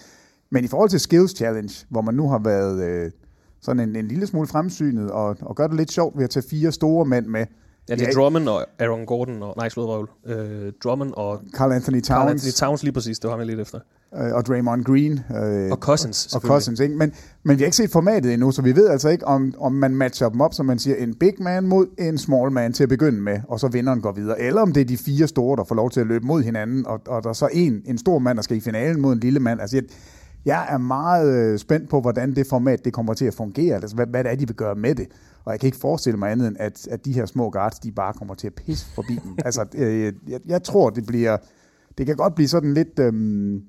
[0.51, 3.11] Men i forhold til Skills Challenge, hvor man nu har været øh,
[3.63, 6.45] sådan en, en lille smule fremsynet, og, og gør det lidt sjovt ved at tage
[6.51, 7.47] fire store mænd med.
[7.89, 9.55] Ja, det er Drummond og Aaron Gordon og...
[9.57, 11.41] Nej, slået øh, Drummond og...
[11.55, 12.31] Carl Anthony Carl Towns.
[12.31, 13.79] Anthony Towns lige præcis, det var jeg lidt efter.
[14.17, 15.21] øh, og Draymond Green.
[15.37, 16.41] Øh, Og Cousins, Og.
[16.41, 16.97] Cousins, ikke?
[16.97, 19.73] Men, men vi har ikke set formatet endnu, så vi ved altså ikke, om, om
[19.73, 22.83] man matcher dem op, som man siger, en big man mod en small man til
[22.83, 24.41] at begynde med, og så vinderen går videre.
[24.41, 26.87] Eller om det er de fire store, der får lov til at løbe mod hinanden,
[26.87, 29.21] og, og der er så en, en stor mand, der skal i finalen mod en
[29.21, 29.61] lille mand.
[29.61, 29.85] Altså, jeg,
[30.47, 33.97] jeg er meget øh, spændt på, hvordan det format det kommer til at fungere, altså
[33.97, 35.07] hvad, hvad det er, de vil gøre med det.
[35.45, 37.93] Og jeg kan ikke forestille mig andet end, at, at de her små guards, de
[37.93, 39.37] bare kommer til at pisse forbi dem.
[39.45, 41.37] altså, øh, jeg, jeg tror, det bliver...
[41.99, 42.99] Det kan godt blive sådan lidt...
[42.99, 43.63] Øhm,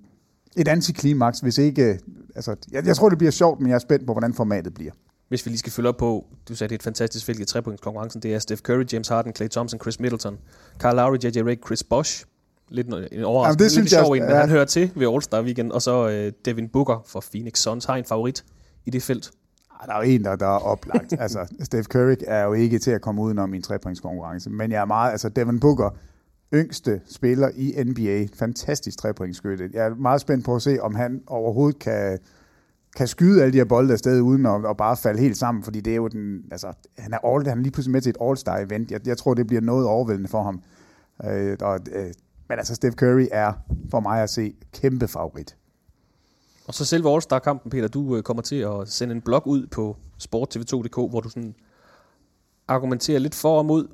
[0.58, 2.00] et antiklimaks, hvis ikke...
[2.36, 4.92] Altså, jeg, jeg tror, det bliver sjovt, men jeg er spændt på, hvordan formatet bliver.
[5.30, 7.46] Hvis vi lige skal følge op på, du sagde, det er et fantastisk felt i
[7.46, 8.22] trepunktskonkurrencen.
[8.22, 10.38] Det er Steph Curry, James Harden, Klay Thompson, Chris Middleton,
[10.80, 11.42] Kyle Lowry, J.J.
[11.42, 12.26] Redick, Chris Bosh,
[12.70, 13.58] lidt en Jamen, overraskelse.
[13.58, 14.40] det lidt synes jeg sjov også, en, men ja.
[14.42, 15.72] han hører til ved All-Star Weekend.
[15.72, 18.46] Og så øh, Devin Booker fra Phoenix Suns har en favorit
[18.86, 19.32] i det felt.
[19.82, 21.14] Ah, Der er jo en, der, der er oplagt.
[21.20, 24.50] altså, Steph Curry er jo ikke til at komme udenom i en trepointskonkurrence.
[24.50, 25.12] Men jeg er meget...
[25.12, 25.90] Altså, Devin Booker,
[26.54, 28.26] yngste spiller i NBA.
[28.40, 29.70] Fantastisk trepointsskytte.
[29.74, 32.20] Jeg er meget spændt på at se, om han overhovedet kan,
[32.96, 35.64] kan skyde alle de her bolde afsted, uden at, at bare falde helt sammen.
[35.64, 36.42] Fordi det er jo den...
[36.52, 38.92] Altså, han er, all, han er lige pludselig med til et All-Star-event.
[38.92, 40.62] Jeg, jeg tror, det bliver noget overvældende for ham.
[41.26, 42.12] Øh, og, øh,
[42.50, 43.54] men altså, Steph Curry er
[43.92, 45.56] for mig at se kæmpe favorit.
[46.68, 49.98] Og så selve All-Star-kampen, Peter, du øh, kommer til at sende en blog ud på
[50.24, 51.56] sporttv2.dk, hvor du sådan
[52.68, 53.88] argumenterer lidt for og mod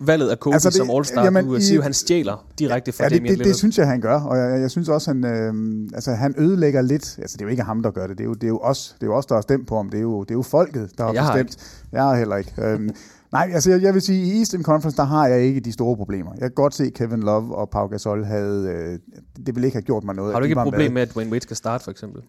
[0.00, 1.24] valget af Kobe Altså, det- som All-Star.
[1.24, 3.48] jamen, du øh, siger jo, han stjæler direkte fra Ja, det, Damian det, Lillard.
[3.48, 6.82] det synes jeg, han gør, og jeg, jeg synes også, han, øh, altså, han ødelægger
[6.82, 7.18] lidt.
[7.18, 8.18] Altså, det er jo ikke ham, der gør det.
[8.18, 9.76] Det er jo, det er jo os, det er jo os, der har stemt på
[9.76, 9.90] ham.
[9.90, 11.82] Det er jo, det er jo folket, der har Jeg har bestemt.
[11.92, 12.52] Jeg har heller ikke.
[12.58, 12.90] Øhm,
[13.32, 15.96] nej, altså, jeg, jeg vil sige, i Eastern Conference, der har jeg ikke de store
[15.96, 16.30] problemer.
[16.32, 18.68] Jeg kan godt se, Kevin Love og Pau Gasol havde...
[18.68, 18.98] Øh,
[19.46, 20.32] det ville ikke have gjort mig noget.
[20.32, 20.94] Har du at ikke et problem med?
[20.94, 22.22] med, at Dwayne Wade skal starte, for eksempel?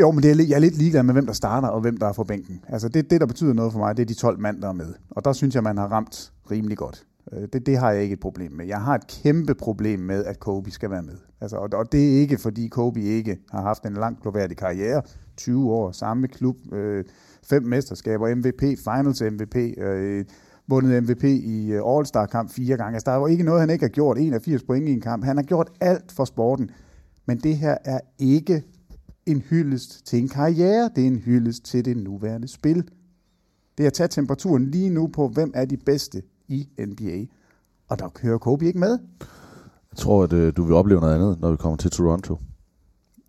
[0.00, 2.06] Jo, men det er, jeg er lidt ligeglad med, hvem der starter og hvem der
[2.06, 2.60] er på bænken.
[2.68, 4.72] Altså det, det, der betyder noget for mig, det er de 12 mand, der er
[4.72, 4.94] med.
[5.10, 7.06] Og der synes jeg, man har ramt rimelig godt.
[7.32, 8.66] Øh, Det, det har jeg ikke et problem med.
[8.66, 11.16] Jeg har et kæmpe problem med, at Kobe skal være med.
[11.40, 15.02] Altså, og, og det er ikke, fordi Kobe ikke har haft en lang gloværdig karriere.
[15.36, 17.04] 20 år, samme klub, øh,
[17.44, 20.24] fem mesterskaber, MVP, Finals MVP, øh,
[20.68, 22.94] vundet MVP i øh, All-Star-kamp fire gange.
[22.94, 24.18] Altså, der er jo ikke noget, han ikke har gjort.
[24.18, 25.24] 81 point i en kamp.
[25.24, 26.70] Han har gjort alt for sporten.
[27.26, 28.62] Men det her er ikke
[29.26, 32.84] en hyldest til en karriere, det er en hyldest til det nuværende spil.
[33.78, 37.26] Det er at tage temperaturen lige nu på, hvem er de bedste i NBA.
[37.88, 38.98] Og der kører Kobe ikke med.
[39.92, 42.38] Jeg tror, at øh, du vil opleve noget andet, når vi kommer til Toronto.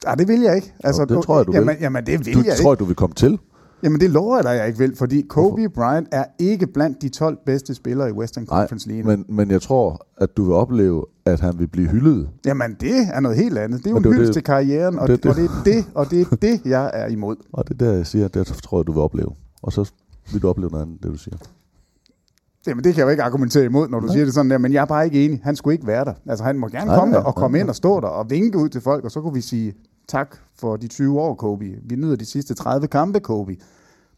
[0.06, 0.73] Nej, det vil jeg ikke.
[0.84, 1.78] Altså, det tror jeg, du jamen, vil.
[1.82, 2.80] Jamen, det vil du, jeg tror ikke.
[2.80, 3.39] du vil komme til.
[3.84, 7.10] Jamen, det lover jeg dig, jeg ikke vil, fordi Kobe Bryant er ikke blandt de
[7.10, 9.08] 12 bedste spillere i Western Nej, Conference lige nu.
[9.08, 12.30] men, men jeg tror, at du vil opleve, at han vil blive hyldet.
[12.46, 13.80] Jamen, det er noget helt andet.
[13.80, 15.36] Det er jo Men en det jo hyldest til karrieren, og det det, er og
[15.36, 17.36] det er det, og det er det, jeg er imod.
[17.54, 19.30] Og det er der, jeg siger, det tror jeg, du vil opleve.
[19.62, 19.91] Og så
[20.32, 21.38] vil du opleve noget andet, det du siger.
[22.67, 24.74] Jamen, det kan jeg jo ikke argumentere imod, når du siger det sådan der, men
[24.74, 25.41] jeg er bare ikke enig.
[25.43, 26.13] Han skulle ikke være der.
[26.30, 27.62] Altså, han må gerne Nej, komme nej, der og nej, komme nej.
[27.62, 29.74] ind og stå der og vinke ud til folk, og så kunne vi sige
[30.08, 31.66] tak for de 20 år, Kobe.
[31.89, 33.56] Vi nyder de sidste 30 kampe, Kobe.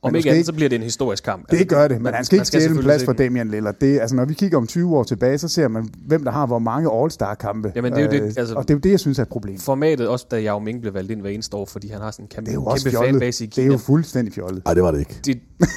[0.02, 1.52] Om du ikke andet, så bliver det en historisk kamp.
[1.52, 3.14] Det gør det, men han skal ikke stjæle en plads for.
[3.14, 3.76] Damian Lillard.
[3.82, 6.46] Det, altså, når vi kigger om 20 år tilbage, så ser man, hvem der har
[6.46, 7.72] hvor mange All-Star-kampe.
[7.76, 9.24] Jamen, det er jo det, Øh, altså- og det er jo det, jeg synes er
[9.24, 9.60] et problem.
[9.60, 12.26] Formatet, også da Yao Ming blev valgt ind hver eneste år, fordi han har sådan
[12.26, 13.14] en kæmpe, Det er jo også kæmpe fjollet.
[13.14, 13.68] fanbase i Det Kina.
[13.68, 14.66] er jo fuldstændig fjollet.
[14.66, 15.20] Nej, det var det ikke.
[15.26, 15.40] Det,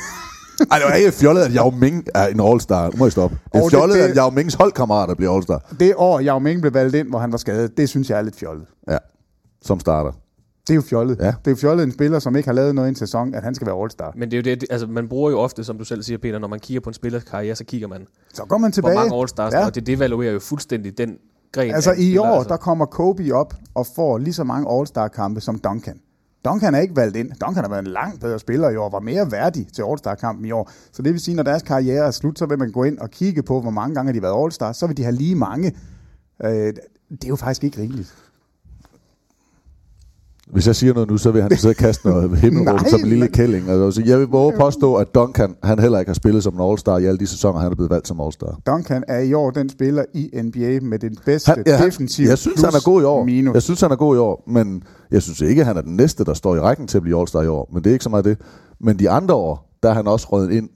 [0.71, 2.91] Ej, det var ikke fjollet, at Yao Ming er en all-star.
[2.91, 3.39] Nu må I stoppe.
[3.45, 5.75] Det er Og det- fjollet, det- at Yao Mings holdkammerater bliver all-star.
[5.81, 8.23] Det år, Yao Ming blev valgt ind, hvor han var skadet, det synes jeg er
[8.23, 8.67] lidt fjollet.
[8.91, 8.97] Ja,
[9.63, 10.13] som starter.
[10.67, 11.19] Det er jo fjollet.
[11.21, 11.27] Ja.
[11.27, 13.43] Det er jo fjollet en spiller, som ikke har lavet noget i en sæson, at
[13.43, 14.13] han skal være All-Star.
[14.17, 16.39] men det er jo det, altså man bruger jo ofte, som du selv siger, Peter,
[16.39, 18.95] når man kigger på en spillers karriere, så kigger man, Så går man hvor tilbage.
[18.95, 19.67] mange All-Stars, Ja.
[19.67, 21.17] og det devaluerer jo fuldstændig den
[21.53, 22.49] gren Altså i spiller, år, altså.
[22.49, 26.01] der kommer Kobe op og får lige så mange All-Star-kampe som Duncan.
[26.45, 27.31] Duncan er ikke valgt ind.
[27.41, 30.51] Duncan har været en langt bedre spiller i år, var mere værdig til All-Star-kampen i
[30.53, 30.71] år.
[30.93, 33.11] Så det vil sige, når deres karriere er slut, så vil man gå ind og
[33.11, 34.73] kigge på, hvor mange gange har de været All-Star.
[34.73, 35.77] Så vil de have lige mange.
[36.45, 38.15] Øh, det er jo faktisk ikke rimeligt.
[40.53, 43.07] Hvis jeg siger noget nu, så vil han sidde og kaste noget himmelrum som en
[43.07, 43.69] lille kælling.
[43.69, 46.99] Altså, jeg vil våge påstå, at Duncan han heller ikke har spillet som en all-star
[46.99, 48.61] i alle de sæsoner, han er blevet valgt som all-star.
[48.67, 52.29] Duncan er i år den spiller i NBA med den bedste Han, ja, han, defensiv
[52.29, 53.25] jeg synes, plus han er god i år.
[53.25, 53.55] Minus.
[53.55, 55.97] Jeg synes, han er god i år, men jeg synes ikke, at han er den
[55.97, 57.71] næste, der står i rækken til at blive all-star i år.
[57.73, 58.39] Men det er ikke så meget det.
[58.81, 60.69] Men de andre år, der er han også røget ind,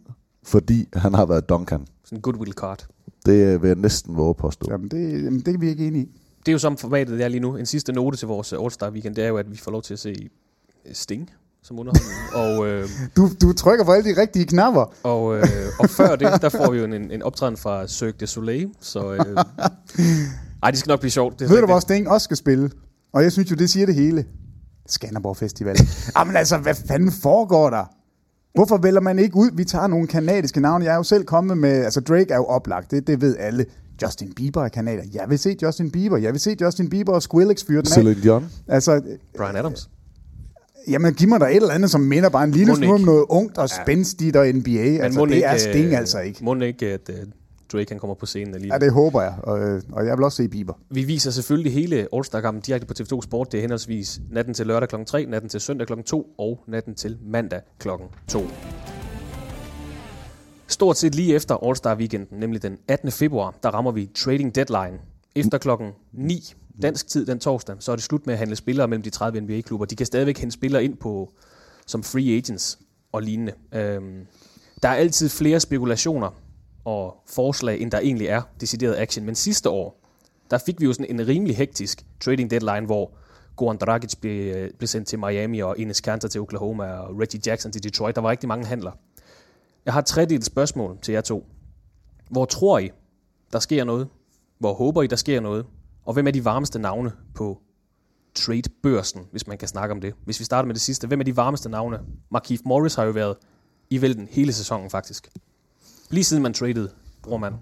[0.45, 1.87] fordi han har været Duncan.
[2.05, 2.87] Sådan en goodwill card.
[3.27, 4.67] Det øh, vil jeg næsten våge påstå.
[4.71, 6.22] Jamen, det, jamen, det er vi ikke enige i.
[6.47, 7.57] Det er jo som formatet det er lige nu.
[7.57, 9.95] En sidste note til vores All-Star Weekend, det er jo, at vi får lov til
[9.95, 10.29] at se
[10.93, 11.31] Sting
[11.63, 12.35] som underholdning.
[12.43, 14.95] og, øh, Du, du trykker på alle de rigtige knapper.
[15.03, 15.45] og, øh,
[15.79, 18.71] og før det, der får vi jo en, en optræden fra Cirque du Soleil.
[18.81, 19.19] Så, øh,
[20.63, 21.39] ej, det skal nok blive sjovt.
[21.41, 22.71] Det Ved du, hvor Sting også skal spille?
[23.13, 24.25] Og jeg synes jo, det siger det hele.
[24.87, 25.77] Skanderborg Festival.
[26.19, 27.85] Jamen altså, hvad fanden foregår der?
[28.55, 29.51] Hvorfor vælger man ikke ud?
[29.55, 30.85] Vi tager nogle kanadiske navne.
[30.85, 31.85] Jeg er jo selv kommet med...
[31.85, 32.91] Altså, Drake er jo oplagt.
[32.91, 33.67] Det, det ved alle.
[34.03, 35.05] Justin Bieber er kanadier.
[35.13, 36.17] Jeg vil se Justin Bieber.
[36.17, 37.95] Jeg vil se Justin Bieber og Skrillex fyre den af.
[37.95, 38.49] Celine Dion.
[38.69, 39.03] Altså,
[39.37, 39.91] Brian Adams.
[40.89, 43.25] jamen, giv mig da et eller andet, som minder bare en lille smule om noget
[43.29, 44.71] ungt og spændstigt og NBA.
[44.71, 46.45] Men altså, må det ikke, er Sting øh, altså ikke.
[46.45, 47.29] Må ikke, at uh,
[47.73, 48.79] Drake han kommer på scenen alligevel.
[48.81, 49.35] Ja, det håber jeg.
[49.43, 50.75] Og, øh, og jeg vil også se Bieber.
[50.91, 53.53] Vi viser selvfølgelig hele All-Star-kampen direkte på TV2 Sport.
[53.53, 54.97] Det er henholdsvis natten til lørdag kl.
[55.07, 55.93] 3, natten til søndag kl.
[56.07, 57.89] 2 og natten til mandag kl.
[58.29, 58.47] 2.
[60.73, 63.13] Stort set lige efter All-Star weekenden, nemlig den 18.
[63.13, 64.99] februar, der rammer vi trading deadline.
[65.35, 68.89] Efter klokken 9 dansk tid den torsdag, så er det slut med at handle spillere
[68.89, 69.87] mellem de 30 NBA-klubber.
[69.87, 71.33] De kan stadigvæk hente spillere ind på
[71.87, 72.79] som free agents
[73.13, 73.53] og lignende.
[73.73, 74.27] Øhm,
[74.83, 76.31] der er altid flere spekulationer
[76.85, 79.27] og forslag, end der egentlig er decideret action.
[79.27, 80.01] Men sidste år,
[80.51, 83.11] der fik vi jo sådan en rimelig hektisk trading deadline, hvor
[83.57, 87.41] Goran Dragic blev, øh, blev sendt til Miami, og Enes Kanter til Oklahoma, og Reggie
[87.47, 88.15] Jackson til Detroit.
[88.15, 88.93] Der var rigtig mange handler.
[89.85, 91.47] Jeg har et tredelt spørgsmål til jer to.
[92.31, 92.91] Hvor tror I,
[93.53, 94.09] der sker noget?
[94.59, 95.67] Hvor håber I, der sker noget?
[96.05, 97.59] Og hvem er de varmeste navne på
[98.35, 100.15] trade-børsen, hvis man kan snakke om det?
[100.25, 101.99] Hvis vi starter med det sidste, hvem er de varmeste navne?
[102.31, 103.37] Markif Morris har jo været
[103.91, 105.29] i vælten hele sæsonen faktisk.
[106.11, 106.89] Lige siden man traded,
[107.23, 107.55] bror man.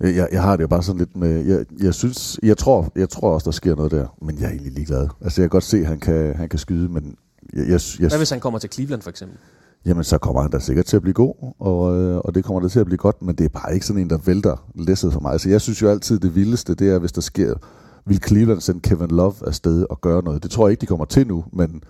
[0.00, 3.08] Jeg, jeg har det jo bare sådan lidt med, jeg, jeg synes, jeg tror, jeg
[3.08, 5.08] tror også, der sker noget der, men jeg er egentlig ligeglad.
[5.20, 7.16] Altså jeg kan godt se, at han kan, han kan skyde, men
[7.52, 9.38] jeg, jeg, jeg, Hvad hvis han kommer til Cleveland for eksempel?
[9.86, 12.60] Jamen, så kommer han da sikkert til at blive god, og, øh, og det kommer
[12.60, 15.12] der til at blive godt, men det er bare ikke sådan en, der vælter læsset
[15.12, 15.40] for mig.
[15.40, 17.54] Så jeg synes jo altid, det vildeste, det er, hvis der sker,
[18.06, 20.42] vil Cleveland sende Kevin Love afsted og gøre noget.
[20.42, 21.82] Det tror jeg ikke, de kommer til nu, men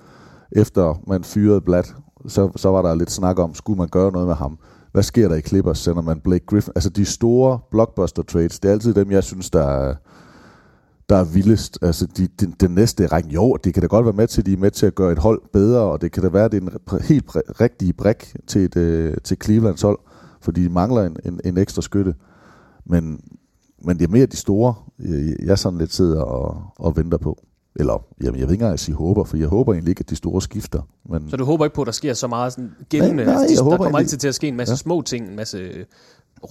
[0.52, 1.94] efter man fyrede Blatt,
[2.28, 4.59] så, så var der lidt snak om, skulle man gøre noget med ham.
[4.92, 6.72] Hvad sker der i Clippers, sender man Blake Griffin?
[6.76, 9.94] Altså de store blockbuster trades, det er altid dem, jeg synes, der er,
[11.12, 11.79] der er vildest.
[11.83, 14.53] Altså de, de, den næste række, jo, det kan da godt være med til, de
[14.53, 16.62] er med til at gøre et hold bedre, og det kan da være, at det
[16.62, 19.98] er en helt rigtig brik til, et, øh, til Clevelands hold,
[20.40, 22.14] fordi de mangler en, en, en ekstra skytte.
[22.87, 23.20] Men,
[23.85, 27.38] men det er mere de store, jeg, jeg sådan lidt sidder og, og venter på.
[27.76, 30.00] Eller, jamen, jeg ved ikke engang, at jeg siger håber, for jeg håber egentlig ikke,
[30.00, 30.80] at de store skifter.
[31.11, 33.16] Men Så du håber ikke på, at der sker så meget sådan gældende?
[33.16, 34.76] Nej, nej, altså, jeg de, der håber kommer altid til at ske en masse Ja.
[34.76, 35.85] små ting, en masse øh,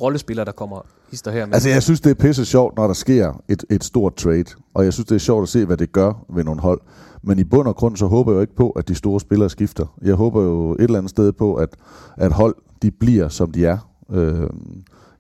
[0.02, 1.46] rollespillere, der kommer hister her.
[1.46, 4.46] Men Altså, jeg synes, det er pisse sjovt, når der sker et, et stort trade.
[4.74, 6.82] Og jeg synes, det er sjovt at se, hvad det gør ved nogle hold.
[7.24, 9.50] Men i bund og grund, så håber jeg jo ikke på, at de store spillere
[9.50, 9.96] skifter.
[10.02, 11.70] Jeg håber jo et eller andet sted på, at,
[12.18, 13.78] at hold, de bliver, som de er.
[14.12, 14.50] Øh,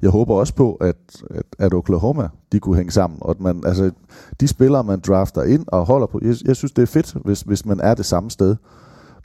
[0.02, 0.96] jeg håber også på, at,
[1.30, 3.20] at, at Oklahoma, de kunne hænge sammen.
[3.22, 3.92] Og at man, altså,
[4.40, 7.42] de spillere, man drafter ind og holder på, jeg, jeg synes, det er fedt, hvis,
[7.42, 8.56] hvis man er det samme sted.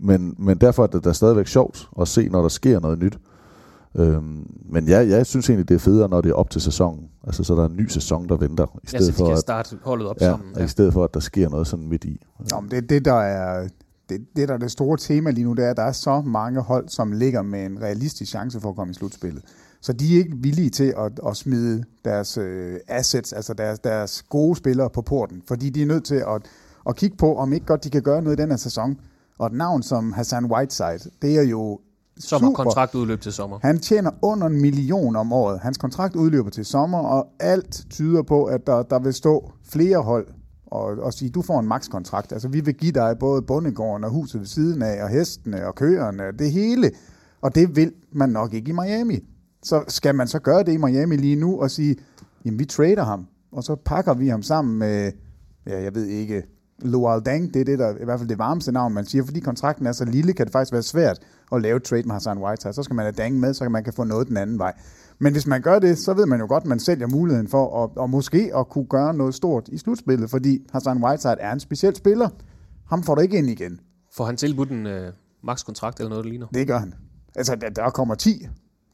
[0.00, 3.18] Men, men derfor er det da stadigvæk sjovt at se, når der sker noget nyt.
[3.94, 7.08] Øhm, men ja, jeg synes egentlig, det er federe, når det er op til sæsonen.
[7.24, 8.64] Altså, så der er en ny sæson, der venter.
[8.64, 10.48] I ja, stedet så de for, kan at, starte holdet op ja, sammen.
[10.56, 10.64] ja.
[10.64, 12.20] I stedet for, at der sker noget sådan midt i.
[12.50, 13.68] Nå, men det er det, der er
[14.08, 16.20] det, det, der er det store tema lige nu, det er, at der er så
[16.20, 19.42] mange hold, som ligger med en realistisk chance for at komme i slutspillet.
[19.80, 24.22] Så de er ikke villige til at, at smide deres øh, assets, altså deres, deres
[24.22, 26.42] gode spillere på porten, fordi de er nødt til at,
[26.88, 29.00] at kigge på, om ikke godt de kan gøre noget i den her sæson.
[29.38, 31.80] Og et navn som Hassan Whiteside, det er jo
[32.18, 33.58] Som har kontrakt udløb til sommer.
[33.62, 35.60] Han tjener under en million om året.
[35.60, 40.02] Hans kontrakt udløber til sommer, og alt tyder på, at der, der vil stå flere
[40.02, 40.26] hold
[40.66, 42.32] og, og sige, du får en makskontrakt.
[42.32, 45.74] Altså, vi vil give dig både bondegården og huset ved siden af, og hestene og
[45.74, 46.90] køerne, det hele.
[47.40, 49.20] Og det vil man nok ikke i Miami.
[49.66, 51.96] Så skal man så gøre det i Miami lige nu og sige,
[52.44, 55.12] jamen vi trader ham, og så pakker vi ham sammen med,
[55.66, 56.42] ja, jeg ved ikke,
[56.83, 59.40] Lual Dang, det er det, der i hvert fald det varmeste navn, man siger, fordi
[59.40, 61.18] kontrakten er så lille, kan det faktisk være svært
[61.52, 62.72] at lave trade med Hassan Whiteside.
[62.72, 64.72] Så skal man have Dang med, så kan man kan få noget den anden vej.
[65.18, 67.85] Men hvis man gør det, så ved man jo godt, at man sælger muligheden for
[67.85, 71.61] at, og måske at kunne gøre noget stort i slutspillet, fordi Hassan Whiteside er en
[71.61, 72.29] speciel spiller.
[72.88, 73.81] Ham får du ikke ind igen.
[74.16, 75.12] Får han tilbudt en øh,
[75.44, 76.46] makskontrakt eller noget, der ligner?
[76.46, 76.94] Det gør han.
[77.35, 78.46] Altså, der, der kommer 10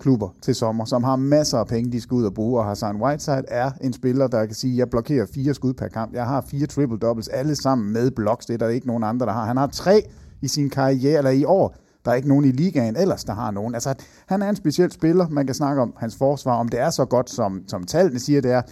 [0.02, 2.96] klubber til sommer, som har masser af penge, de skal ud og bruge, og Hassan
[2.96, 6.14] Whiteside er en spiller, der kan sige, jeg blokerer fire skud per kamp.
[6.14, 8.46] Jeg har fire triple doubles, alle sammen med blocks.
[8.46, 9.44] Det er der ikke nogen andre, der har.
[9.44, 10.02] Han har tre
[10.42, 11.76] i sin karriere, eller i år.
[12.04, 13.74] Der er ikke nogen i ligaen ellers, der har nogen.
[13.74, 13.94] Altså,
[14.26, 15.28] han er en speciel spiller.
[15.28, 18.40] Man kan snakke om hans forsvar, om det er så godt, som, som tallene siger,
[18.40, 18.62] det er.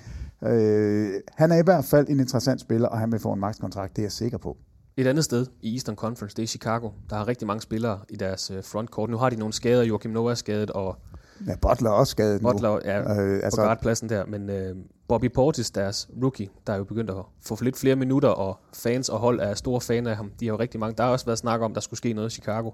[0.42, 3.96] Øh, han er i hvert fald en interessant spiller, og han vil få en makskontrakt,
[3.96, 4.56] det er jeg sikker på.
[4.96, 6.90] Et andet sted i Eastern Conference, det er Chicago.
[7.10, 9.10] Der har rigtig mange spillere i deres øh, frontcourt.
[9.10, 9.82] Nu har de nogle skader.
[9.82, 10.96] Joachim Noah er skadet, og
[11.46, 12.52] Ja, Butler er også skadet nu.
[12.52, 14.26] Butler er Øh, øh, altså- på guardpladsen der.
[14.26, 14.74] Men øh,
[15.08, 19.08] Bobby Portis, deres rookie, der er jo begyndt at få lidt flere minutter, og fans
[19.08, 20.30] og hold er store fan af ham.
[20.40, 20.94] De har jo rigtig mange.
[20.98, 22.70] Der har også været snak om, der skulle ske noget i Chicago.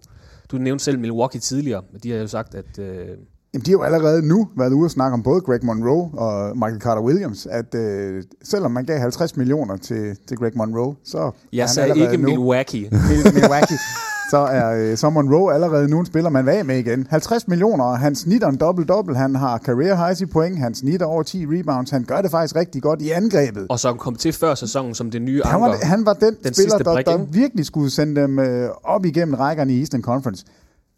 [0.50, 3.09] Du nævnte selv Milwaukee tidligere, men de har jo sagt, at øh,
[3.55, 6.57] Jamen, de har jo allerede nu været ude og snakke om både Greg Monroe og
[6.59, 11.31] Michael Carter-Williams, at øh, selvom man gav 50 millioner til, til Greg Monroe, så er
[11.52, 12.88] jeg sagde ikke nu, Milwaukee.
[12.92, 13.79] Mil- Milwaukee,
[14.31, 17.07] så er øh, så Monroe allerede nu en spiller, man af med igen.
[17.11, 21.23] 50 millioner, han snitter en dobbelt-dobbelt, han har career highs i point, han snitter over
[21.23, 23.67] 10 rebounds, han gør det faktisk rigtig godt i angrebet.
[23.69, 25.69] Og som kom til før sæsonen som det nye Han anker.
[25.69, 29.35] var, han var den, den spiller, der, der virkelig skulle sende dem øh, op igennem
[29.35, 30.45] rækkerne i Eastern Conference.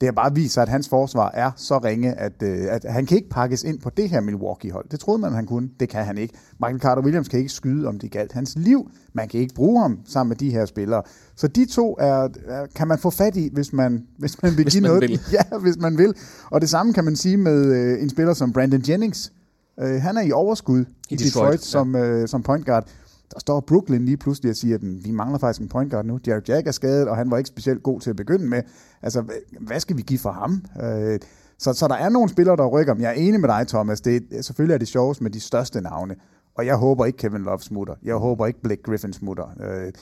[0.00, 3.06] Det har bare vist sig, at hans forsvar er så ringe, at, øh, at han
[3.06, 4.88] kan ikke pakkes ind på det her Milwaukee-hold.
[4.90, 5.68] Det troede man, han kunne.
[5.80, 6.34] Det kan han ikke.
[6.60, 8.90] Michael Carter-Williams kan ikke skyde, om det galt hans liv.
[9.12, 11.02] Man kan ikke bruge ham sammen med de her spillere.
[11.36, 14.62] Så de to er, er, kan man få fat i, hvis man, hvis man vil
[14.64, 15.02] Hvis give man noget.
[15.10, 15.20] vil.
[15.32, 16.14] Ja, hvis man vil.
[16.50, 19.32] Og det samme kan man sige med øh, en spiller som Brandon Jennings.
[19.80, 22.88] Øh, han er i overskud i, I Detroit, Detroit, Detroit som, øh, som point guard.
[23.34, 26.18] Der står Brooklyn lige pludselig og siger, at vi mangler faktisk en point guard nu.
[26.26, 28.62] Jared Jack er skadet, og han var ikke specielt god til at begynde med.
[29.02, 29.24] Altså,
[29.60, 30.62] hvad skal vi give for ham?
[30.82, 31.18] Øh,
[31.58, 32.94] så, så der er nogle spillere, der rykker.
[32.94, 34.00] Men jeg er enig med dig, Thomas.
[34.00, 36.14] Det, er- selvfølgelig er det sjovest med de største navne.
[36.54, 37.94] Og jeg håber ikke Kevin Love smutter.
[38.02, 39.46] Jeg håber ikke Blake Griffin smutter.
[39.60, 39.92] Øh,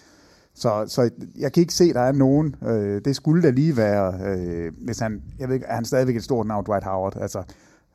[0.55, 2.55] så, så jeg kan ikke se, at der er nogen.
[2.67, 6.17] Øh, det skulle da lige være, øh, hvis han, jeg ved ikke, er han stadigvæk
[6.17, 7.17] et stort navn, Dwight Howard.
[7.17, 7.43] Altså,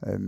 [0.07, 0.19] øh,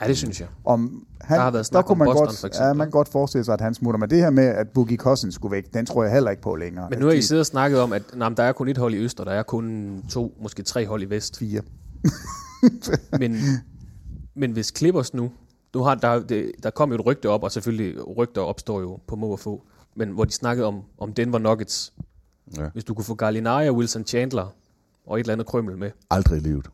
[0.00, 0.48] Ja, det synes jeg.
[0.64, 2.66] om han, Der har været snak der om man Boston, godt, for eksempel.
[2.66, 3.98] Ja, man kan godt forestille sig, at han smutter.
[3.98, 6.56] Men det her med, at Boogie Cousins skulle væk, den tror jeg heller ikke på
[6.56, 6.90] længere.
[6.90, 8.78] Men nu har I de- siddet og snakket om, at nej, der er kun et
[8.78, 11.38] hold i øst, og der er kun to, måske tre hold i vest.
[11.38, 11.60] Fire.
[13.20, 13.36] men,
[14.34, 15.30] men hvis Clippers nu,
[15.74, 18.98] nu har der, det, der kom jo et rygte op, og selvfølgelig rygter opstår jo
[19.06, 19.62] på må og få,
[19.96, 21.92] men hvor de snakkede om, om Denver Nuggets.
[22.56, 22.68] Ja.
[22.72, 24.54] Hvis du kunne få Gallinari og Wilson Chandler
[25.06, 25.90] og et eller andet krømmel med.
[26.10, 26.68] Aldrig i livet.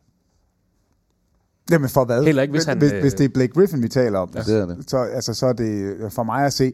[1.71, 2.23] Jamen for hvad?
[2.23, 4.41] Heller ikke, hvis han, Hvis, øh, hvis det er Blake Griffin, vi taler om, Ja,
[4.41, 4.89] det er det.
[4.89, 6.73] så, altså, så er det for mig at se,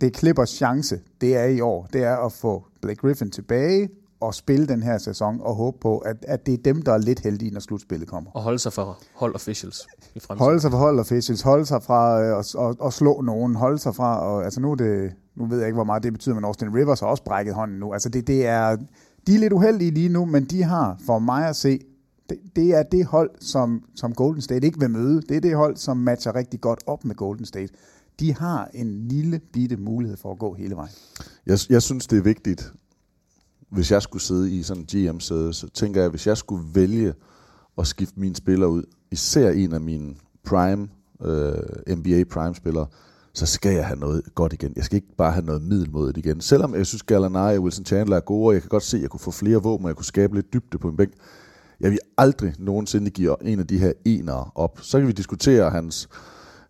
[0.00, 3.88] det er Clippers chance, det er i år, det er at få Blake Griffin tilbage
[4.20, 6.98] og spille den her sæson og håbe på, at, at det er dem, der er
[6.98, 8.30] lidt heldige, når slutspillet kommer.
[8.34, 10.44] Og holde sig for hold officials i fremtiden.
[10.44, 13.78] Holde sig fra hold officials, holde sig fra øh, at, at, at slå nogen, holde
[13.78, 16.44] sig fra, og, altså nu, det, nu ved jeg ikke, hvor meget det betyder, men
[16.44, 17.92] Austin Rivers har også brækket hånden nu.
[17.92, 18.76] Altså det, det er,
[19.26, 21.80] de er lidt uheldige lige nu, men de har, for mig at se,
[22.30, 25.22] det, det er det hold, som, som Golden State ikke vil møde.
[25.22, 27.72] Det er det hold, som matcher rigtig godt op med Golden State.
[28.20, 30.94] De har en lille bitte mulighed for at gå hele vejen.
[31.46, 32.72] Jeg, jeg synes, det er vigtigt,
[33.70, 37.14] hvis jeg skulle sidde i sådan en GM-sæde, så tænker jeg, hvis jeg skulle vælge
[37.78, 40.88] at skifte mine spillere ud, især en af mine prime,
[41.24, 42.86] øh, NBA prime-spillere,
[43.34, 44.72] så skal jeg have noget godt igen.
[44.76, 46.40] Jeg skal ikke bare have noget middelmodigt igen.
[46.40, 49.02] Selvom jeg synes, Gallinari og Wilson Chandler er gode, og jeg kan godt se, at
[49.02, 51.12] jeg kunne få flere våben, og jeg kunne skabe lidt dybde på en bænk.
[51.82, 54.78] Jeg vil aldrig nogensinde give en af de her enere op.
[54.82, 56.08] Så kan vi diskutere hans,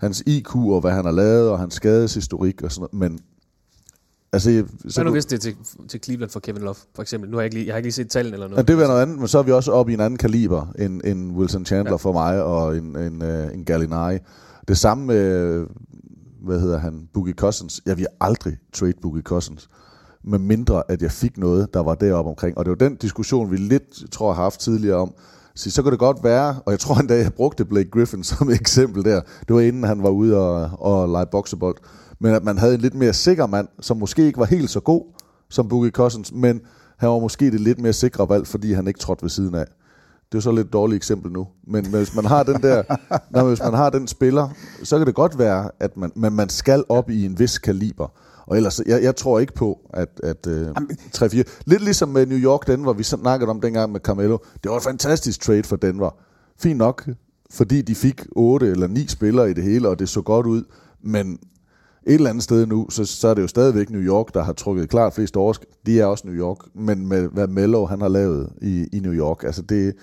[0.00, 3.20] hans IQ og hvad han har lavet, og hans skadeshistorik og sådan noget, men
[4.32, 5.56] altså, Så nu hvis det er til,
[5.88, 7.30] til Cleveland for Kevin Love, for eksempel.
[7.30, 8.68] Nu har jeg ikke lige, jeg har ikke lige set tallene eller Ja, noget.
[8.68, 11.00] det vil noget andet, men så er vi også oppe i en anden kaliber end,
[11.04, 11.96] end Wilson Chandler ja.
[11.96, 14.18] for mig og en, en, uh, en Gallinari.
[14.68, 15.66] Det samme med,
[16.42, 17.82] hvad hedder han, Boogie Cousins.
[17.86, 19.68] Jeg vil aldrig trade Boogie Cousins,
[20.24, 22.58] med mindre at jeg fik noget, der var deroppe omkring.
[22.58, 25.14] Og det var den diskussion, vi lidt, tror jeg, har haft tidligere om.
[25.54, 28.50] Så, så kan det godt være, og jeg tror endda, jeg brugte Blake Griffin som
[28.50, 29.20] eksempel der.
[29.48, 31.76] Det var inden han var ude og, og lege boksebold.
[32.18, 34.80] Men at man havde en lidt mere sikker mand, som måske ikke var helt så
[34.80, 35.04] god
[35.50, 36.60] som Boogie Cousins, men
[36.96, 39.66] han var måske det lidt mere sikre valg, fordi han ikke trådte ved siden af.
[39.66, 41.46] Det er jo så lidt et dårligt eksempel nu.
[41.66, 42.82] Men, men hvis man har den der,
[43.30, 44.48] når, hvis man har den spiller,
[44.82, 48.08] så kan det godt være, at man, men man skal op i en vis kaliber.
[48.46, 50.68] Og ellers, jeg, jeg tror ikke på, at, at uh,
[51.16, 51.42] 3-4...
[51.66, 54.38] Lidt ligesom med New York, Denver, vi snakkede om dengang med Carmelo.
[54.62, 56.10] Det var et fantastisk trade for Denver.
[56.58, 57.08] Fint nok,
[57.50, 60.64] fordi de fik otte eller ni spillere i det hele, og det så godt ud.
[61.02, 61.38] Men
[62.06, 64.52] et eller andet sted nu, så, så er det jo stadigvæk New York, der har
[64.52, 65.64] trukket klart flest oversk.
[65.86, 69.12] De er også New York, men med hvad Mello han har lavet i, i New
[69.12, 69.94] York, altså det,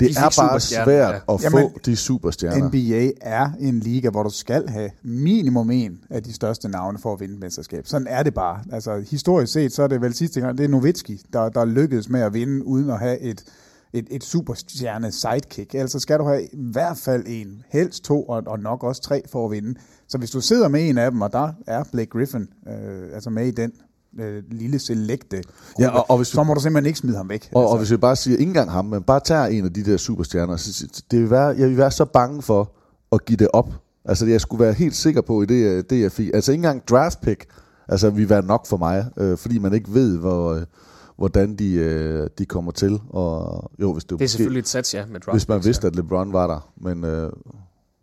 [0.00, 1.34] det De fik er bare svært ja.
[1.34, 2.68] at Jamen, få de superstjerner.
[2.68, 7.12] NBA er en liga, hvor du skal have minimum en af de største navne for
[7.12, 7.86] at vinde et mesterskab.
[7.86, 8.60] Sådan er det bare.
[8.72, 12.08] Altså historisk set, så er det vel sidste gang, det er Nowitzki, der, der lykkedes
[12.08, 13.44] med at vinde, uden at have et,
[13.92, 15.74] et, et superstjerne sidekick.
[15.74, 19.02] Ellers så skal du have i hvert fald en, helst to, og, og nok også
[19.02, 19.74] tre for at vinde.
[20.08, 23.30] Så hvis du sidder med en af dem, og der er Blake Griffin øh, altså
[23.30, 23.72] med i den
[24.20, 27.28] øh, lille selekte gruppe, Ja, og- og hvis så må du simpelthen ikke smide ham
[27.28, 27.50] væk.
[27.54, 29.84] Og, og hvis vi bare siger, ikke engang ham, men bare tager en af de
[29.84, 32.72] der superstjerner, så, det vil være, jeg vil være så bange for
[33.12, 33.70] at give det op.
[34.04, 36.30] Altså, jeg skulle være helt sikker på i det, det jeg fik.
[36.34, 37.44] Altså, ikke engang draft pick,
[37.88, 40.62] altså, vil være nok for mig, øh, fordi man ikke ved, hvor, øh,
[41.16, 43.00] hvordan de, øh, de kommer til.
[43.10, 45.66] Og, jo, hvis det, Det er selvfølgelig et sats, ja, med draft Hvis man picks,
[45.66, 46.72] vidste, at LeBron var der.
[46.80, 47.32] Men, øh,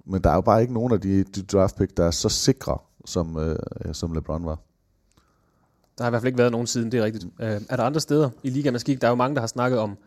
[0.07, 2.29] men der er jo bare ikke nogen af de, de draft pick, der er så
[2.29, 3.55] sikre, som, øh,
[3.93, 4.59] som LeBron var.
[5.99, 7.25] Der har i hvert fald ikke været nogen siden, det er rigtigt.
[7.39, 9.47] Øh, er der andre steder i ligaen, der skal Der er jo mange, der har
[9.47, 9.97] snakket om,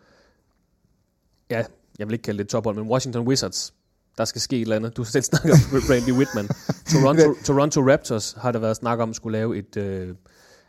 [1.50, 1.64] ja,
[1.98, 3.74] jeg vil ikke kalde det tophold, men Washington Wizards.
[4.18, 4.96] Der skal ske et eller andet.
[4.96, 5.58] Du har selv snakket om
[5.90, 6.48] Randy Whitman.
[6.86, 9.76] Toronto, Toronto Raptors har der været snak om, skulle lave et...
[9.76, 10.14] Øh,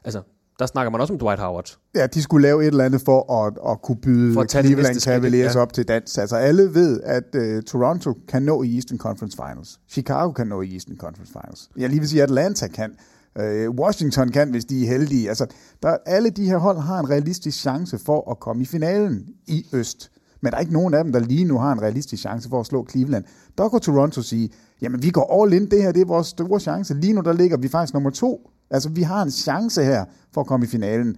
[0.03, 0.21] altså,
[0.59, 1.77] der snakker man også om Dwight Howard.
[1.95, 4.99] Ja, de skulle lave et eller andet for at, at kunne byde For at Cleveland
[4.99, 5.59] Cavaliers ja.
[5.59, 6.17] op til dans.
[6.17, 9.79] Altså alle ved, at uh, Toronto kan nå i Eastern Conference Finals.
[9.89, 11.69] Chicago kan nå i Eastern Conference Finals.
[11.77, 12.91] Jeg lige vil sige, at Atlanta kan.
[13.39, 15.29] Uh, Washington kan, hvis de er heldige.
[15.29, 15.45] Altså,
[15.83, 19.65] der, alle de her hold har en realistisk chance for at komme i finalen i
[19.73, 20.11] Øst.
[20.41, 22.59] Men der er ikke nogen af dem, der lige nu har en realistisk chance for
[22.59, 23.23] at slå Cleveland.
[23.57, 24.49] Der kunne Toronto sige,
[24.81, 26.93] jamen vi går all in, det her det er vores store chance.
[26.93, 28.49] Lige nu der ligger vi faktisk nummer to.
[28.71, 31.15] Altså vi har en chance her for at komme i finalen.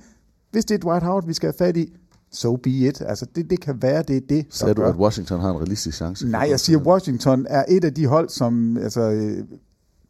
[0.52, 1.94] Hvis det er Dwight Howard, vi skal have fat i,
[2.32, 3.02] so be it.
[3.02, 4.90] Altså det, det kan være, det er det, Sagde du, gør.
[4.90, 6.28] at Washington har en realistisk chance?
[6.28, 8.78] Nej, jeg siger, Washington er et af de hold, som...
[8.78, 9.44] Altså, øh,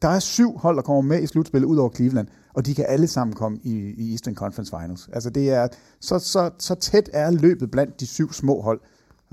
[0.06, 2.86] der er syv hold, der kommer med i slutspillet ud over Cleveland, og de kan
[2.88, 5.10] alle sammen komme i, i Eastern Conference Finals.
[5.14, 5.68] Altså det er,
[6.00, 8.82] så, så, så tæt er løbet blandt de syv små hold.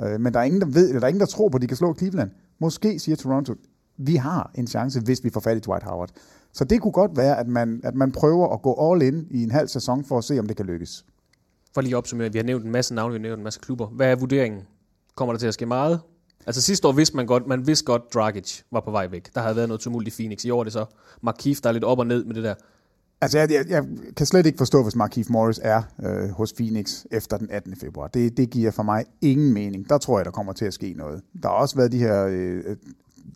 [0.02, 1.62] Øh, men der er ingen, der ved, eller der er ingen, der tror på, at
[1.62, 2.30] de kan slå Cleveland.
[2.58, 3.54] Måske, siger Toronto,
[3.96, 6.10] vi har en chance, hvis vi får fat i Dwight Howard.
[6.52, 9.42] Så det kunne godt være, at man, at man prøver at gå all in i
[9.42, 11.04] en halv sæson for at se, om det kan lykkes.
[11.74, 13.60] For lige at opsummere, vi har nævnt en masse navne, vi har nævnt en masse
[13.60, 13.86] klubber.
[13.86, 14.60] Hvad er vurderingen?
[15.14, 16.00] Kommer der til at ske meget?
[16.47, 19.34] Altså sidste år vidste man godt, man vidste godt, Dragic var på vej væk.
[19.34, 20.45] Der havde været noget tumult i Phoenix.
[20.45, 20.84] I år er det så
[21.22, 22.55] Markif, der er lidt op og ned med det der.
[23.20, 23.84] Altså, jeg, jeg, jeg
[24.16, 27.76] kan slet ikke forstå, hvis Markif Morris er øh, hos Phoenix efter den 18.
[27.76, 28.09] februar.
[28.09, 29.88] Det, det giver for mig ingen mening.
[29.88, 31.22] Der tror jeg, der kommer til at ske noget.
[31.43, 32.76] Der har også været de her øh,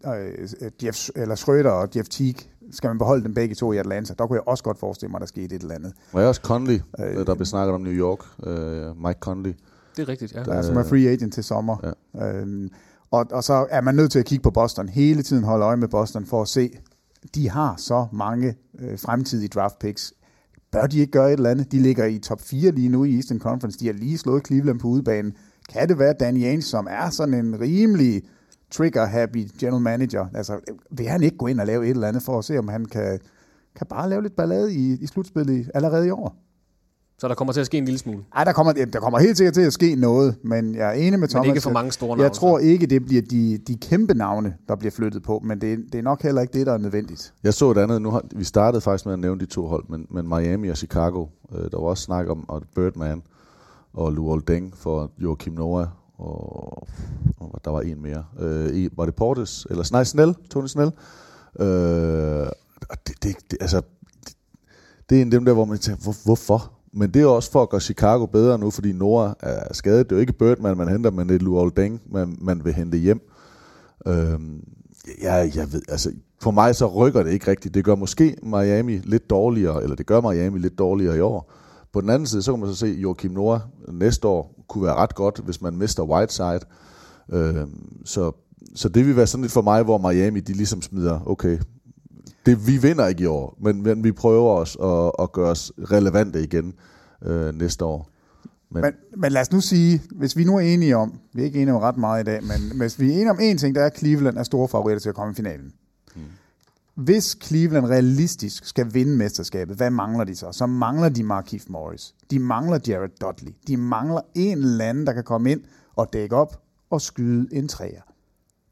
[0.06, 2.40] øh, Jeff, eller Schröder og Jeff Teague.
[2.70, 4.14] Skal man beholde dem begge to i Atlanta?
[4.18, 5.92] Der kunne jeg også godt forestille mig, der skete et eller andet.
[6.12, 8.18] Og jeg også Conley, øh, der blev snakket om New York.
[8.46, 9.54] Øh, Mike Conley.
[9.96, 10.42] Det er rigtigt, ja.
[10.42, 11.94] Der, som er free agent til sommer.
[12.14, 12.32] Ja.
[12.32, 12.70] Øhm,
[13.10, 14.88] og, og så er man nødt til at kigge på Boston.
[14.88, 16.70] Hele tiden holde øje med Boston for at se,
[17.34, 20.12] de har så mange øh, fremtidige draft picks.
[20.72, 21.72] Bør de ikke gøre et eller andet?
[21.72, 23.78] De ligger i top 4 lige nu i Eastern Conference.
[23.78, 25.32] De har lige slået Cleveland på udebanen.
[25.72, 28.22] Kan det være Danny Ainge, som er sådan en rimelig
[28.70, 30.26] trigger-happy general manager?
[30.34, 32.68] Altså, vil han ikke gå ind og lave et eller andet for at se, om
[32.68, 33.20] han kan,
[33.76, 36.45] kan bare lave lidt ballade i, i slutspillet allerede i år?
[37.18, 38.24] Så der kommer til at ske en lille smule?
[38.34, 41.20] Nej, der kommer, der kommer helt sikkert til at ske noget, men jeg er enig
[41.20, 41.46] med Thomas.
[41.46, 42.22] Men ikke for mange store navne?
[42.22, 45.78] Jeg tror ikke, det bliver de, de kæmpe navne, der bliver flyttet på, men det,
[45.92, 47.34] det er nok heller ikke det, der er nødvendigt.
[47.44, 49.84] Jeg så et andet, nu har, vi startede faktisk med at nævne de to hold,
[49.88, 53.22] men, men Miami og Chicago, øh, der var også snak om og Birdman
[53.92, 55.86] og Luol Deng for Joachim Noah,
[56.18, 56.88] og,
[57.40, 58.24] og der var en mere.
[58.38, 59.66] Øh, var det Portes?
[59.70, 60.90] Eller nej, Snell, Tony Snell.
[61.60, 61.66] Øh,
[63.06, 63.82] det, det, det, altså,
[64.24, 64.34] det,
[65.10, 66.72] det er en af dem der, hvor man tænker, hvor, hvorfor?
[66.96, 70.10] Men det er også for at gøre Chicago bedre nu, fordi Nora er skadet.
[70.10, 72.72] Det er jo ikke Birdman, man henter, men det er Luol Deng, man, man vil
[72.72, 73.20] hente hjem.
[74.06, 74.60] Øhm,
[75.22, 77.74] ja, jeg ved, altså, for mig så rykker det ikke rigtigt.
[77.74, 81.52] Det gør måske Miami lidt dårligere, eller det gør Miami lidt dårligere i år.
[81.92, 83.60] På den anden side, så kan man så se, at Joachim Nora
[83.92, 86.60] næste år kunne være ret godt, hvis man mister Whiteside.
[87.32, 88.32] Øhm, så,
[88.74, 91.58] så det vil være sådan lidt for mig, hvor Miami de ligesom smider, okay,
[92.46, 95.72] det, vi vinder ikke i år, men, men vi prøver os at, at gøre os
[95.78, 96.74] relevante igen
[97.22, 98.10] øh, næste år.
[98.70, 101.44] Men, men, men lad os nu sige, hvis vi nu er enige om, vi er
[101.44, 103.74] ikke enige om ret meget i dag, men hvis vi er enige om en ting,
[103.74, 105.72] der er, at Cleveland er store favoritter til at komme i finalen.
[106.14, 106.24] Hmm.
[106.94, 110.52] Hvis Cleveland realistisk skal vinde mesterskabet, hvad mangler de så?
[110.52, 112.14] Så mangler de Markif Morris.
[112.30, 113.52] De mangler Jared Dudley.
[113.66, 115.60] De mangler en eller anden, der kan komme ind
[115.96, 118.02] og dække op og skyde en træer.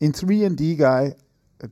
[0.01, 1.11] En 3D-guy,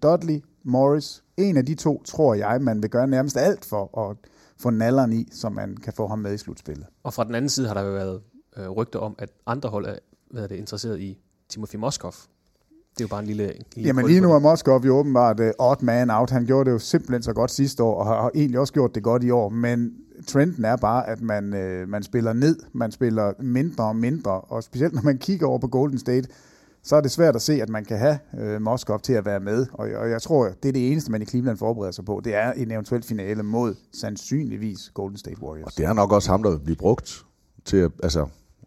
[0.02, 4.16] Dudley, Morris, en af de to, tror jeg, man vil gøre nærmest alt for at
[4.56, 6.86] få nalleren i, så man kan få ham med i slutspillet.
[7.02, 8.20] Og fra den anden side har der jo været
[8.56, 9.96] øh, rygter om, at andre hold er
[10.32, 12.12] hvad er det, interesseret i Timothy Moskov.
[12.12, 13.52] Det er jo bare en lille...
[13.76, 16.30] lille Jamen lige nu er Moskov jo åbenbart uh, odd man out.
[16.30, 19.02] Han gjorde det jo simpelthen så godt sidste år, og har egentlig også gjort det
[19.02, 19.48] godt i år.
[19.48, 19.94] Men
[20.26, 24.62] trenden er bare, at man, uh, man spiller ned, man spiller mindre og mindre, og
[24.62, 26.28] specielt når man kigger over på Golden State,
[26.84, 29.40] så er det svært at se, at man kan have øh, Moskov til at være
[29.40, 29.66] med.
[29.72, 32.20] Og, og jeg tror, det er det eneste, man i Cleveland forbereder sig på.
[32.24, 35.66] Det er en eventuel finale mod sandsynligvis Golden State Warriors.
[35.66, 37.24] Og det er nok også ham, der vil blive brugt
[37.64, 38.26] til at, altså,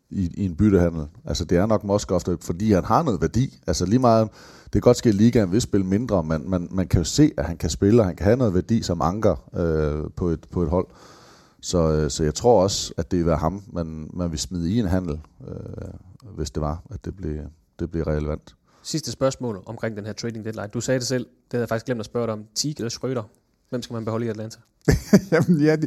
[0.10, 1.08] i, i en byttehandel.
[1.26, 3.60] Altså det er nok Moskov, fordi han har noget værdi.
[3.68, 4.30] Altså lige meget,
[4.64, 7.32] det kan godt ske, at ligaen vil spille mindre, men man, man kan jo se,
[7.38, 10.48] at han kan spille, og han kan have noget værdi som anker øh, på, et,
[10.52, 10.88] på et hold.
[11.62, 14.72] Så, øh, så jeg tror også, at det vil være ham, man, man vil smide
[14.72, 15.56] i en handel, øh,
[16.36, 17.40] hvis det var, at det blev,
[17.80, 18.56] det bliver relevant.
[18.84, 20.68] Sidste spørgsmål omkring den her trading deadline.
[20.68, 22.46] Du sagde det selv, det havde jeg faktisk glemt at spørge dig om.
[22.56, 23.24] Teague eller Schrøder?
[23.70, 24.58] Hvem skal man beholde i Atlanta?
[25.32, 25.78] Jamen, ja,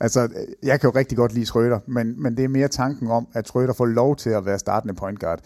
[0.00, 0.28] altså,
[0.62, 3.48] jeg kan jo rigtig godt lide Schrøder, men, men det er mere tanken om, at
[3.48, 5.40] Schrøder får lov til at være startende point guard.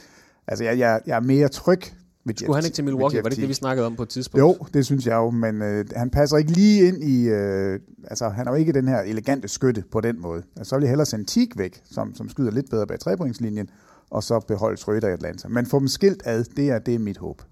[0.47, 1.81] Altså, jeg, jeg, jeg er mere tryg
[2.25, 3.23] ved Skulle Jeff, han ikke til Milwaukee?
[3.23, 4.41] Var det ikke det, vi snakkede om på et tidspunkt?
[4.41, 7.29] Jo, det synes jeg jo, men øh, han passer ikke lige ind i...
[7.29, 10.43] Øh, altså, han er jo ikke den her elegante skytte på den måde.
[10.57, 13.71] Altså, så vil jeg hellere sende Teague væk, som, som skyder lidt bedre bag trepointslinjen,
[14.13, 15.49] og så beholde Schrøder i Atlanta.
[15.49, 17.43] Men få dem skilt ad, det er, det er mit håb.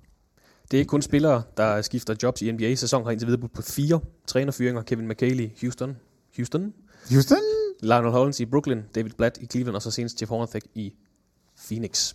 [0.70, 2.74] Det er ikke kun spillere, der skifter jobs i NBA.
[2.74, 4.82] Sæsonen har indtil videre på fire trænerfyringer.
[4.82, 5.96] Kevin McHale i Houston.
[6.36, 6.74] Houston?
[7.10, 7.38] Houston?
[7.80, 8.82] Lionel Hollins i Brooklyn.
[8.94, 9.76] David Blatt i Cleveland.
[9.76, 10.94] Og så senest Jeff Hornacek i
[11.66, 12.14] Phoenix.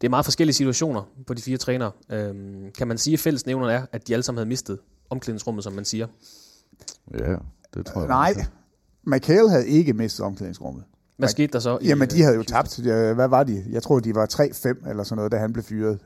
[0.00, 1.92] Det er meget forskellige situationer på de fire trænere.
[2.10, 4.78] Øhm, kan man sige, at fællesnævnerne er, at de alle sammen havde mistet
[5.10, 6.06] omklædningsrummet, som man siger?
[7.18, 7.34] Ja,
[7.74, 8.08] det tror jeg.
[8.08, 8.34] Nej,
[9.06, 10.84] McHale havde ikke mistet omklædningsrummet.
[11.18, 11.78] Hvad skete der så?
[11.80, 12.78] I, Jamen, de havde jo tabt.
[13.14, 13.64] Hvad var de?
[13.70, 15.98] Jeg tror, de var 3-5 eller sådan noget, da han blev fyret.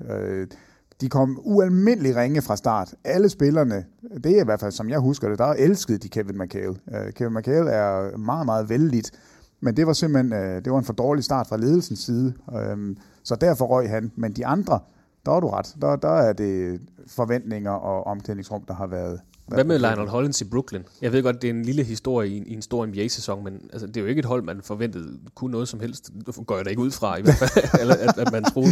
[1.01, 2.95] De kom ualmindeligt ringe fra start.
[3.05, 3.85] Alle spillerne,
[4.25, 6.75] det er i hvert fald, som jeg husker det, der elskede de Kevin McHale.
[7.13, 9.11] Kevin McHale er meget, meget vældigt,
[9.61, 10.31] men det var simpelthen
[10.65, 12.35] det var en for dårlig start fra ledelsens side.
[13.25, 14.13] Så derfor røg han.
[14.17, 14.81] Men de andre,
[15.27, 15.75] der har du ret.
[15.81, 19.21] Der, der er det forventninger og omklædningsrum, der har været...
[19.47, 20.83] Hvad med Lionel Hollins i Brooklyn?
[21.03, 23.55] Jeg ved godt, det er en lille historie i en, i en stor NBA-sæson, men
[23.73, 26.11] altså, det er jo ikke et hold, man forventede kunne noget som helst.
[26.27, 28.71] Det går jeg da ikke ud fra, i hvert fald, eller at, at man troede.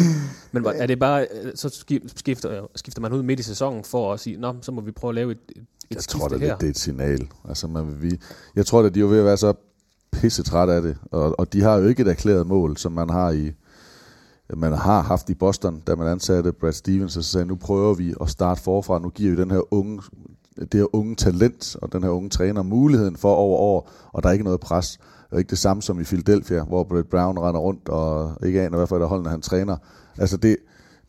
[0.53, 1.69] Men er det bare, så
[2.17, 5.11] skifter, skifter man ud midt i sæsonen for at sige, nå, så må vi prøve
[5.11, 7.29] at lave et, et, Jeg tror da lidt, det er et signal.
[7.49, 8.21] Altså, man vi,
[8.57, 9.53] jeg tror at de er jo ved at være så
[10.13, 13.11] pisse træt af det, og, og de har jo ikke et erklæret mål, som man
[13.11, 13.53] har i
[14.57, 17.95] man har haft i Boston, da man ansatte Brad Stevens, og så sagde, nu prøver
[17.95, 20.03] vi at starte forfra, nu giver vi den her unge,
[20.57, 24.29] det her unge talent og den her unge træner muligheden for over år, og der
[24.29, 24.99] er ikke noget pres.
[25.31, 28.63] Det er ikke det samme som i Philadelphia, hvor Brett Brown render rundt og ikke
[28.63, 29.77] aner, hvad for et hold, holdene han træner.
[30.19, 30.57] Altså det,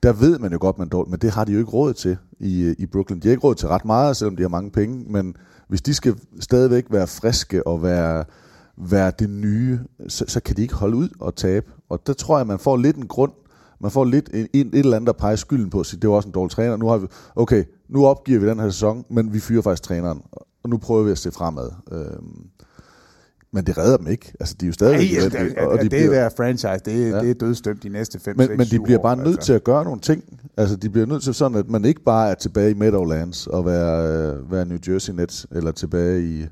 [0.03, 2.17] der ved man jo godt, man dårligt, men det har de jo ikke råd til
[2.39, 3.19] i, i Brooklyn.
[3.19, 5.35] De har ikke råd til ret meget, selvom de har mange penge, men
[5.67, 8.23] hvis de skal stadigvæk være friske og være,
[8.77, 11.71] være det nye, så, så kan de ikke holde ud og tabe.
[11.89, 13.31] Og der tror jeg, man får lidt en grund,
[13.79, 16.09] man får lidt en, en, et eller andet, der peger skylden på at sige, det
[16.09, 16.77] var også en dårlig træner.
[16.77, 20.21] Nu har vi, okay, nu opgiver vi den her sæson, men vi fyrer faktisk træneren,
[20.63, 21.69] og nu prøver vi at se fremad.
[21.91, 22.47] Øhm,
[23.53, 24.33] men det redder dem ikke.
[24.39, 24.95] Altså, de er jo stadig...
[25.17, 27.19] Ej, det, det, og de det bliver- der franchise, det, Ja.
[27.19, 29.27] det er dødstømt de næste 5 men, 6, men de 7 bliver år, bare nødt
[29.27, 29.45] altså.
[29.45, 30.23] til at gøre nogle ting.
[30.57, 33.65] Altså, de bliver nødt til sådan, at man ikke bare er tilbage i Meadowlands og
[33.65, 36.45] være, øh, være New Jersey Nets, eller tilbage i,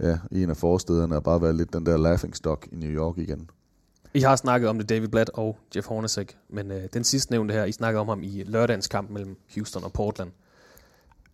[0.00, 2.90] ja, i en af forstederne og bare være lidt den der laughing stock i New
[2.90, 3.50] York igen.
[4.14, 7.54] I har snakket om det, David Blatt og Jeff Hornacek, men øh, den sidste nævnte
[7.54, 10.30] her, I snakkede om ham i lørdagens kamp mellem Houston og Portland.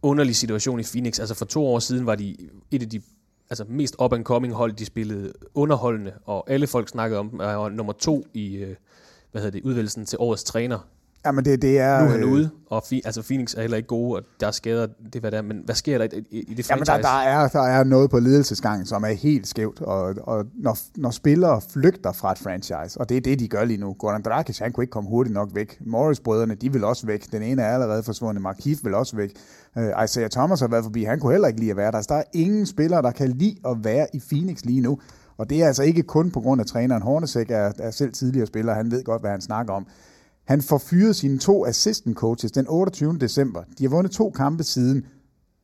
[0.03, 1.19] Underlig situation i Phoenix.
[1.19, 2.37] Altså for to år siden var de
[2.71, 3.03] et af de
[3.51, 7.93] altså mest up-and-coming hold, de spillede underholdende, og alle folk snakkede om dem, og nummer
[7.93, 8.77] to i øh,
[9.33, 10.79] hvad hedder det, udvælgelsen til årets træner.
[11.27, 12.01] Jamen, det, det er...
[12.01, 14.47] Nu er han øh, ude, og fi, altså Phoenix er heller ikke gode, og der
[14.47, 16.87] er skader, det hvad der er, men hvad sker der i, i, i det Jamen,
[16.87, 16.93] franchise?
[16.93, 20.79] der, der, er, der er noget på ledelsesgangen, som er helt skævt, og, og når,
[20.97, 23.97] når spillere flygter fra et franchise, og det er det, de gør lige nu.
[23.99, 25.79] Gordon Dragic, han kunne ikke komme hurtigt nok væk.
[25.87, 27.33] Morris-brødrene, de vil også væk.
[27.33, 28.43] Den ene er allerede forsvundet.
[28.43, 29.31] Mark Keith vil også væk.
[29.77, 31.05] Uh, Isaiah Thomas har været forbi.
[31.05, 32.01] Han kunne heller ikke lide at være der.
[32.01, 34.99] Så der er ingen spillere, der kan lide at være i Phoenix lige nu.
[35.39, 37.03] Og det er altså ikke kun på grund af træneren.
[37.03, 38.75] Hornacek er, er selv tidligere spiller.
[38.75, 39.87] Han ved godt, hvad han snakker om.
[40.47, 43.19] Han får fyret sine to assistant coaches den 28.
[43.19, 43.63] december.
[43.79, 45.07] De har vundet to kampe siden.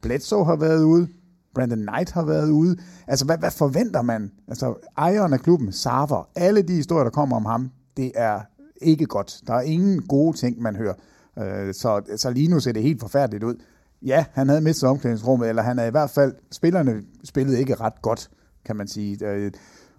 [0.02, 1.08] Bledsoe har været ude.
[1.54, 2.76] Brandon Knight har været ude.
[3.06, 4.30] Altså, hvad, hvad forventer man?
[4.48, 8.40] Altså, ejeren af klubben, Sarver, alle de historier, der kommer om ham, det er
[8.76, 9.40] ikke godt.
[9.46, 10.94] Der er ingen gode ting, man hører.
[11.38, 13.54] Øh, så, så lige nu ser det helt forfærdeligt ud.
[14.02, 18.02] Ja, han havde mistet omklædningsrummet, eller han er i hvert fald, spillerne spillede ikke ret
[18.02, 18.30] godt,
[18.64, 19.26] kan man sige.
[19.26, 19.52] Øh,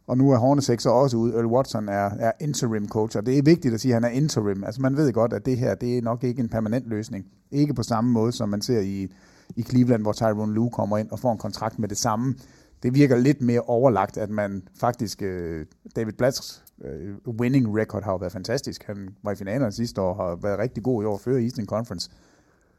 [0.08, 1.34] og nu er Hornacek så også ude.
[1.34, 4.16] Earl Watson er, er interim coach, og det er vigtigt at sige, at han er
[4.16, 4.64] interim.
[4.64, 7.26] Altså man ved godt, at det her, det er nok ikke en permanent løsning.
[7.52, 9.08] Ikke på samme måde, som man ser i,
[9.56, 12.36] i Cleveland, hvor Tyrone Lue kommer ind og får en kontrakt med det samme.
[12.84, 15.22] Det virker lidt mere overlagt, at man faktisk...
[15.22, 18.84] Øh, David Blatts øh, winning record har jo været fantastisk.
[18.84, 21.66] Han var i finalerne sidste år og har været rigtig god i år før Eastern
[21.66, 22.10] Conference.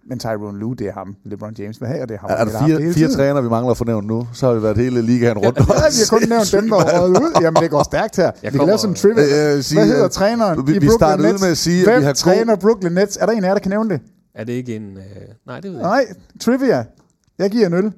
[0.09, 1.17] Men Tyrone Lue, det er ham.
[1.25, 2.31] LeBron James have, og det er ham.
[2.31, 4.27] Er, er der fire, hele fire træner, vi mangler at få nævnt nu?
[4.33, 5.59] Så har vi været hele ligaen rundt.
[5.59, 7.41] Ja, vi har kun nævnt dem, der er ud.
[7.43, 8.31] Jamen, det går stærkt her.
[8.43, 9.25] vi kan lave sådan en trivia.
[9.25, 11.43] Øh, jeg vil sige, Hvad hedder øh, træneren vi- i vi Brooklyn startede ud Nets?
[11.43, 13.17] med at sige, at Hvem vi har træner Brooklyn Nets?
[13.21, 14.01] Er der en af jer, der kan nævne det?
[14.35, 14.83] Er det ikke en...
[14.83, 15.05] Øh,
[15.47, 15.83] nej, det ved jeg.
[15.89, 16.05] Nej,
[16.41, 16.85] trivia.
[17.39, 17.93] Jeg giver en øl.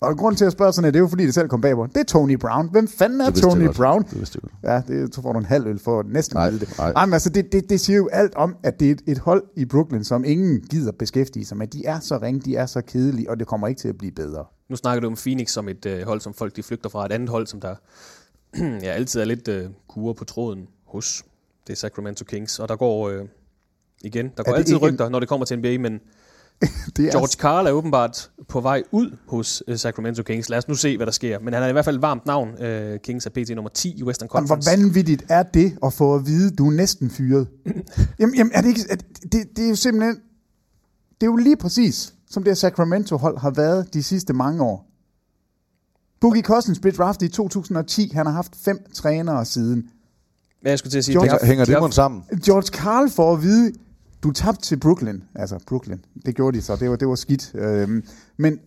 [0.00, 1.86] Og grund til at spørge sådan, er, det er jo fordi, det selv kom bagpå.
[1.86, 2.68] Det er Tony Brown.
[2.70, 3.76] Hvem fanden er Det Tony godt.
[3.76, 4.02] Brown?
[4.02, 4.90] Det vidste jeg godt.
[4.90, 6.74] Ja, det, så får du en halv øl for næsten Nej, det.
[6.78, 6.90] nej.
[6.96, 9.18] Ej, men altså, det, det, det siger jo alt om, at det er et, et
[9.18, 11.66] hold i Brooklyn, som ingen gider beskæftige sig med.
[11.66, 14.12] De er så ringe, de er så kedelige, og det kommer ikke til at blive
[14.12, 14.44] bedre.
[14.68, 17.06] Nu snakker du om Phoenix som et øh, hold, som folk de flygter fra.
[17.06, 17.74] Et andet hold, som der
[18.82, 21.24] ja, altid er lidt øh, kurer på tråden hos.
[21.66, 22.58] Det er Sacramento Kings.
[22.58, 23.24] Og der går øh,
[24.04, 26.00] igen, der går det altid rygter, når det kommer til NBA, men
[26.96, 30.48] Det er George Karl er åbenbart på vej ud hos øh, Sacramento Kings.
[30.48, 31.38] Lad os nu se, hvad der sker.
[31.38, 32.62] Men han er i hvert fald et varmt navn.
[32.62, 33.48] Øh, Kings er pt.
[33.54, 34.82] nummer 10 i Western Jamen, hvor Conference.
[34.82, 37.46] vanvittigt er det at få at vide, du er næsten fyret?
[38.20, 38.80] jamen, jamen, er det ikke...
[38.90, 40.14] Er det, det, det er jo simpelthen...
[41.20, 44.86] Det er jo lige præcis, som det Sacramento-hold har været de sidste mange år.
[46.20, 48.10] Boogie Cousins blev draftet i 2010.
[48.14, 49.90] Han har haft fem trænere siden.
[50.60, 52.22] Hvad jeg skulle til at sige, George- de har- Hænger de det sammen?
[52.44, 53.72] George Karl får at vide,
[54.22, 55.20] du tabte til Brooklyn.
[55.34, 55.98] Altså Brooklyn.
[56.26, 56.76] Det gjorde de så.
[56.76, 57.52] Det var, det var skidt.
[57.54, 58.04] Øhm,
[58.36, 58.60] men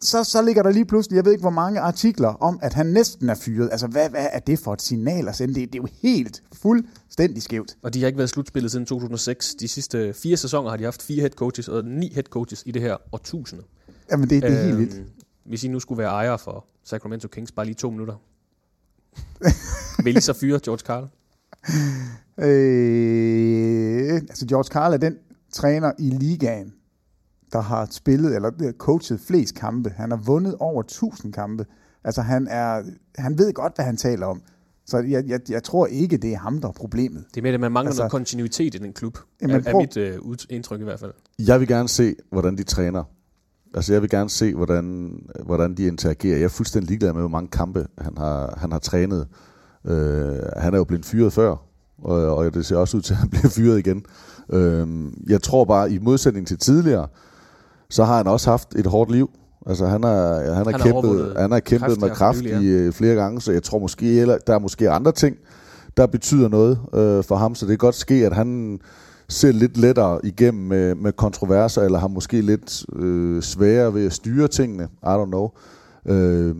[0.00, 2.86] så, så ligger der lige pludselig, jeg ved ikke hvor mange artikler om, at han
[2.86, 3.68] næsten er fyret.
[3.72, 5.54] Altså hvad, hvad er det for et signal at sende?
[5.54, 7.76] Det, det er jo helt fuldstændig skævt.
[7.82, 9.54] Og de har ikke været slutspillet siden 2006.
[9.54, 12.70] De sidste fire sæsoner har de haft fire head coaches og ni head coaches i
[12.70, 13.62] det her årtusinde.
[14.10, 15.02] Jamen det, det er helt Øhm, vildt.
[15.44, 18.14] Hvis I nu skulle være ejer for Sacramento Kings, bare lige to minutter.
[20.04, 21.08] Vil I så fyre George Karl?
[22.38, 25.16] Øh, altså George Karl er den
[25.52, 26.72] træner i ligaen,
[27.52, 29.90] der har spillet eller øh, coachet flest kampe.
[29.90, 31.66] Han har vundet over 1000 kampe.
[32.04, 32.82] Altså han er,
[33.18, 34.42] han ved godt, hvad han taler om.
[34.86, 37.24] Så jeg, jeg, jeg tror ikke, det er ham, der er problemet.
[37.34, 39.18] Det er med, at man mangler Altså- noget kontinuitet i den klub.
[39.42, 40.18] Jamen, er, er prøv- mit øh,
[40.50, 41.12] indtryk i hvert fald.
[41.38, 43.04] Jeg vil gerne se, hvordan de træner.
[43.74, 45.12] Altså, jeg vil gerne se, hvordan,
[45.44, 46.36] hvordan de interagerer.
[46.36, 49.28] Jeg er fuldstændig ligeglad med, hvor mange kampe han har, han har trænet.
[49.84, 51.56] Øh, han er jo blevet fyret før,
[52.02, 54.02] og, og det ser også ud til, at han bliver fyret igen.
[54.52, 54.86] Øh,
[55.28, 57.06] jeg tror bare, i modsætning til tidligere,
[57.90, 59.30] så har han også haft et hårdt liv.
[59.66, 62.92] Altså, han har, han har, har kæmpet, han har kæmpet kræft med kraft i øh,
[62.92, 65.36] flere gange, så jeg tror måske, eller, der er måske andre ting,
[65.96, 68.80] der betyder noget øh, for ham, så det kan godt ske, at han
[69.28, 74.12] ser lidt lettere igennem med, med kontroverser, eller har måske lidt øh, sværere ved at
[74.12, 74.88] styre tingene.
[75.02, 75.50] I don't know.
[76.06, 76.54] Øh,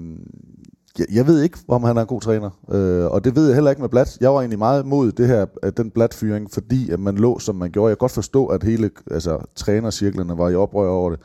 [0.99, 3.55] jeg, jeg ved ikke, om han er en god træner, øh, og det ved jeg
[3.55, 4.19] heller ikke med Blat.
[4.21, 5.45] Jeg var egentlig meget imod det her,
[5.77, 7.89] den Blat-fyring, fordi at man lå, som man gjorde.
[7.89, 11.21] Jeg kan godt forstå, at hele altså, trænercirklerne var i oprør over det.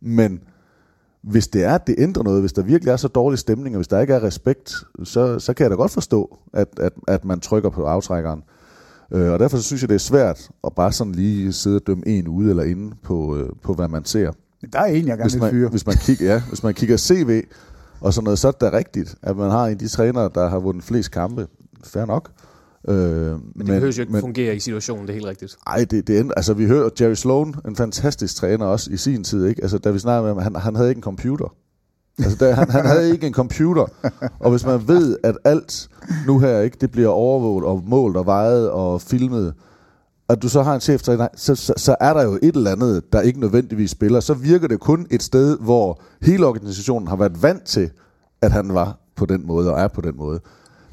[0.00, 0.40] Men
[1.22, 3.78] hvis det er, at det ændrer noget, hvis der virkelig er så dårlig stemning, og
[3.78, 7.24] hvis der ikke er respekt, så, så kan jeg da godt forstå, at, at, at
[7.24, 8.42] man trykker på aftrækkeren.
[9.12, 11.86] Øh, og derfor så synes jeg, det er svært at bare sådan lige sidde og
[11.86, 14.32] dømme en ude eller inde på, øh, på hvad man ser.
[14.72, 15.68] Der er en, jeg gerne Hvis vil fyre.
[15.68, 17.42] hvis, man kigger, ja, hvis man kigger CV
[18.00, 20.30] og sådan noget, så er det da rigtigt, at man har en af de trænere,
[20.34, 21.46] der har vundet flest kampe.
[21.84, 22.30] Fair nok.
[22.88, 25.56] Øh, Men det behøver jo ikke men, fungere i situationen, det er helt rigtigt.
[25.66, 29.24] ej, det, det end, altså vi hører Jerry Sloan, en fantastisk træner også i sin
[29.24, 29.62] tid, ikke?
[29.62, 31.54] Altså da vi snakkede med ham, han, han havde ikke en computer.
[32.18, 33.86] Altså der, han, han havde ikke en computer.
[34.40, 35.88] Og hvis man ved, at alt
[36.26, 39.54] nu her, ikke, det bliver overvåget og målt og vejet og filmet,
[40.28, 43.12] at du så har en cheftræner, så, så, så er der jo et eller andet,
[43.12, 44.20] der ikke nødvendigvis spiller.
[44.20, 47.90] Så virker det kun et sted, hvor hele organisationen har været vant til,
[48.42, 50.40] at han var på den måde og er på den måde.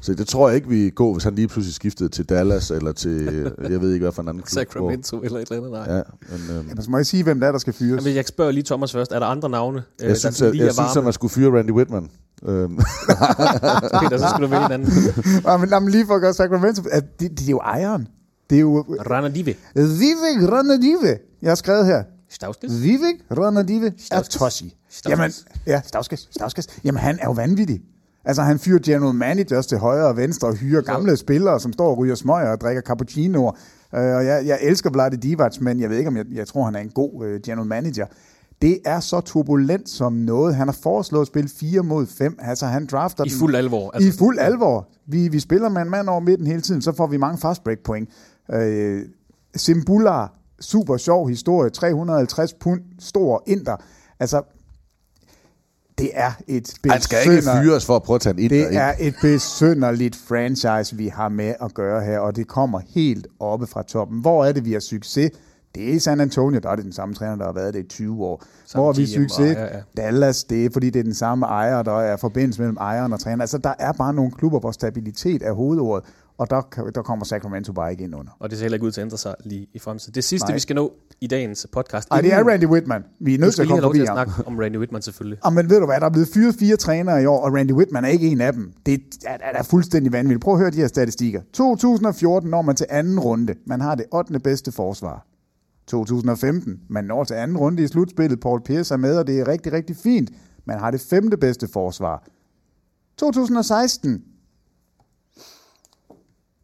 [0.00, 2.92] Så det tror jeg ikke, vi går, hvis han lige pludselig skiftede til Dallas, eller
[2.92, 3.24] til,
[3.70, 4.58] jeg ved ikke, hvad for en anden klub.
[4.58, 5.96] Sacramento eller et eller andet, nej.
[5.96, 8.04] Ja, men, øhm, Jamen, så må jeg sige, hvem der er, der skal fyres.
[8.04, 9.12] Jamen, jeg spørger lige Thomas først.
[9.12, 11.12] Er der andre navne, øh, jeg synes, der at, lige jeg er synes, at man
[11.12, 12.10] skulle fyre Randy Whitman.
[12.46, 12.76] Øhm,
[14.00, 14.88] Peter, så skulle du vælge en anden.
[15.46, 18.08] Ja, men, jamen, lige for at gøre Sacramento, at det, det er jo ejeren.
[18.50, 19.54] Det er jo Ranadive.
[19.74, 21.18] Vivek Ranadive.
[21.42, 22.02] Jeg har skrevet her.
[22.28, 22.82] Stavskes?
[22.82, 24.76] Vivek Ranadive er tossi.
[25.08, 25.32] Jamen,
[25.66, 26.66] ja, Stavskes, Stavskes.
[26.84, 27.82] Jamen, han er jo vanvittig.
[28.24, 31.90] Altså, han fyrer general managers til højre og venstre og hyrer gamle spillere, som står
[31.90, 33.50] og ryger smøger og drikker cappuccinoer.
[33.92, 36.64] Uh, og jeg, jeg elsker Vlade Divac, men jeg ved ikke, om jeg, jeg tror,
[36.64, 38.06] han er en god uh, general manager.
[38.62, 40.54] Det er så turbulent som noget.
[40.54, 42.38] Han har foreslået at spille 4 mod 5.
[42.42, 43.90] Altså, han drafter I fuld alvor.
[43.94, 44.08] Altså.
[44.08, 44.88] I fuld alvor.
[45.06, 47.64] Vi, vi spiller med en mand over midten hele tiden, så får vi mange fast
[47.64, 48.08] break point.
[48.52, 49.02] Øh,
[49.56, 50.26] Simbula,
[50.60, 53.76] super sjov historie, 350 pund, stor inder.
[54.20, 54.42] Altså,
[55.98, 58.50] det er et han skal ikke fyres for at prøve at tage en ind.
[58.50, 63.26] det er et besynderligt franchise, vi har med at gøre her, og det kommer helt
[63.40, 64.20] oppe fra toppen.
[64.20, 65.30] Hvor er det, vi har succes?
[65.76, 67.80] Det er i San Antonio, der er det den samme træner, der har været det
[67.80, 68.42] i 20 år.
[68.66, 69.56] Samme Hvor vi succes?
[69.56, 69.80] ja, ja.
[69.96, 73.20] Dallas, det er fordi, det er den samme ejer, der er forbindelse mellem ejeren og
[73.20, 73.42] træner.
[73.42, 76.04] Altså, der er bare nogle klubber, hvor stabilitet er hovedordet,
[76.38, 78.32] og der, der kommer Sacramento bare ikke ind under.
[78.38, 80.14] Og det ser heller ikke ud til at ændre sig lige i fremtiden.
[80.14, 80.54] Det sidste, Nej.
[80.54, 82.08] vi skal nå i dagens podcast.
[82.10, 83.04] Ej, det er Randy Whitman.
[83.20, 84.06] Vi er nødt til skal at komme forbi ham.
[84.06, 85.38] snakke om Randy Whitman selvfølgelig.
[85.44, 87.72] Og men ved du hvad, der er blevet fyret fire trænere i år, og Randy
[87.72, 88.72] Whitman er ikke en af dem.
[88.86, 90.42] Det er, er, er fuldstændig vanvittigt.
[90.44, 91.40] Prøv at høre de her statistikker.
[91.52, 93.54] 2014 når man til anden runde.
[93.66, 94.38] Man har det 8.
[94.40, 95.26] bedste forsvar.
[95.86, 98.40] 2015, man når til anden runde i slutspillet.
[98.40, 100.30] Paul Pierce er med, og det er rigtig, rigtig fint.
[100.64, 102.24] Man har det femte bedste forsvar.
[103.16, 104.24] 2016,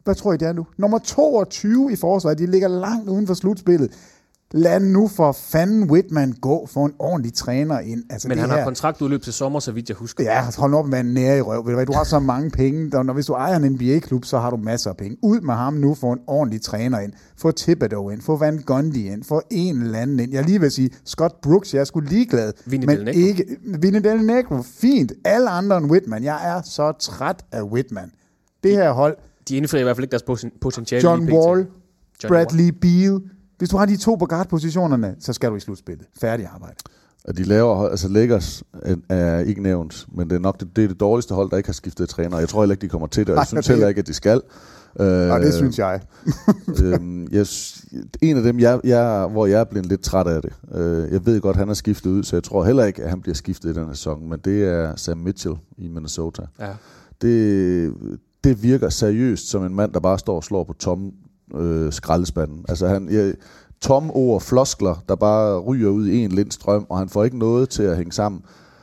[0.03, 0.67] hvad tror I det er nu?
[0.77, 2.37] Nummer 22 i forsvaret.
[2.37, 3.91] De ligger langt uden for slutspillet.
[4.55, 8.03] Lad nu for fanden Whitman gå for en ordentlig træner ind.
[8.09, 10.23] Altså, Men det han her, har kontraktudløb til sommer, så vidt jeg husker.
[10.23, 11.65] Ja, hold op med en nære i røv.
[11.67, 12.91] Ved du, du har så mange penge.
[12.91, 15.17] Der, når, hvis du ejer en NBA-klub, så har du masser af penge.
[15.21, 17.13] Ud med ham nu for en ordentlig træner ind.
[17.37, 18.21] Få Thibodeau ind.
[18.21, 19.23] Få Van Gundy ind.
[19.23, 20.33] Få en eller anden ind.
[20.33, 22.53] Jeg lige vil sige, Scott Brooks, jeg er sgu ligeglad.
[22.65, 23.19] Vinny men Del Negro.
[23.19, 23.45] ikke
[23.79, 25.11] Vinny Del Negro, fint.
[25.25, 26.23] Alle andre end Whitman.
[26.23, 28.11] Jeg er så træt af Whitman.
[28.63, 29.17] Det her hold,
[29.49, 31.09] De indfrier i hvert fald ikke deres poten- potentiale.
[31.09, 31.21] John.
[31.33, 31.67] Wall,
[32.23, 33.21] Johnny Bradley Beal.
[33.57, 36.05] Hvis du har de to på guard-positionerne, så skal du i slutspillet.
[36.21, 36.75] Færdig arbejde.
[37.25, 38.63] Og de laver, altså Lakers
[39.09, 41.67] er- ikke nævnt, men det er nok det, det, er det dårligste hold, der ikke
[41.67, 42.39] har skiftet træner.
[42.39, 44.07] Jeg tror heller ikke, de kommer til det, og Nej, jeg synes heller ikke, at
[44.07, 44.41] de skal.
[44.99, 46.01] Øh, Og det synes jeg.
[46.83, 47.45] øhm, jeg,
[48.21, 50.53] en af dem, jeg, jeg, hvor jeg er blevet lidt træt af det.
[50.75, 53.09] Øh, jeg ved godt, at han er skiftet ud, så jeg tror heller ikke, at
[53.09, 56.41] han bliver skiftet i den her sæson, men det er Sam Mitchell i Minnesota.
[56.59, 56.69] Ja.
[57.21, 57.93] Det,
[58.43, 61.11] det virker seriøst som en mand, der bare står og slår på tomme
[61.55, 62.65] øh, skraldespanden.
[62.69, 63.33] Altså han, jeg,
[63.81, 67.69] tomme ord, floskler, der bare ryger ud i en lindstrøm, og han får ikke noget
[67.69, 68.41] til at hænge sammen.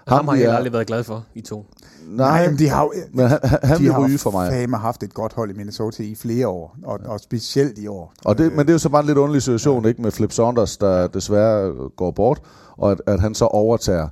[0.09, 1.67] Ham har vil jeg aldrig været glad for, I to.
[2.09, 4.51] Nej, men de har jo, men han, han, de vil har ryge for mig.
[4.53, 8.13] fandme haft et godt hold i Minnesota i flere år, og, og specielt i år.
[8.25, 10.33] Og det, men det er jo så bare en lidt underlig situation, ikke, med Flip
[10.33, 12.41] Saunders, der desværre går bort,
[12.77, 14.09] og at, at han så overtager.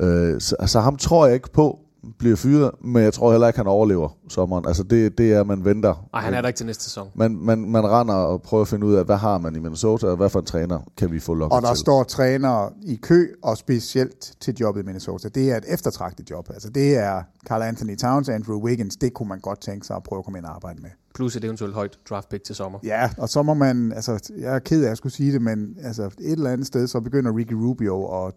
[0.00, 1.78] Øh, så, så ham tror jeg ikke på,
[2.18, 4.66] bliver fyret, men jeg tror heller ikke, han overlever sommeren.
[4.66, 6.08] Altså det, det er, at man venter.
[6.12, 7.08] Nej, han er der ikke til næste sæson.
[7.14, 10.06] Man, man, man render og prøver at finde ud af, hvad har man i Minnesota,
[10.06, 11.78] og hvad for en træner kan vi få lukket Og der til.
[11.78, 15.28] står trænere i kø, og specielt til jobbet i Minnesota.
[15.28, 16.50] Det er et eftertragtet job.
[16.50, 20.02] Altså det er Carl Anthony Towns, Andrew Wiggins, det kunne man godt tænke sig at
[20.02, 20.90] prøve at komme ind og arbejde med.
[21.14, 22.78] Plus et eventuelt højt draft pick til sommer.
[22.84, 25.76] Ja, og så må man, altså jeg er ked af at skulle sige det, men
[25.82, 28.34] altså et eller andet sted, så begynder Ricky Rubio at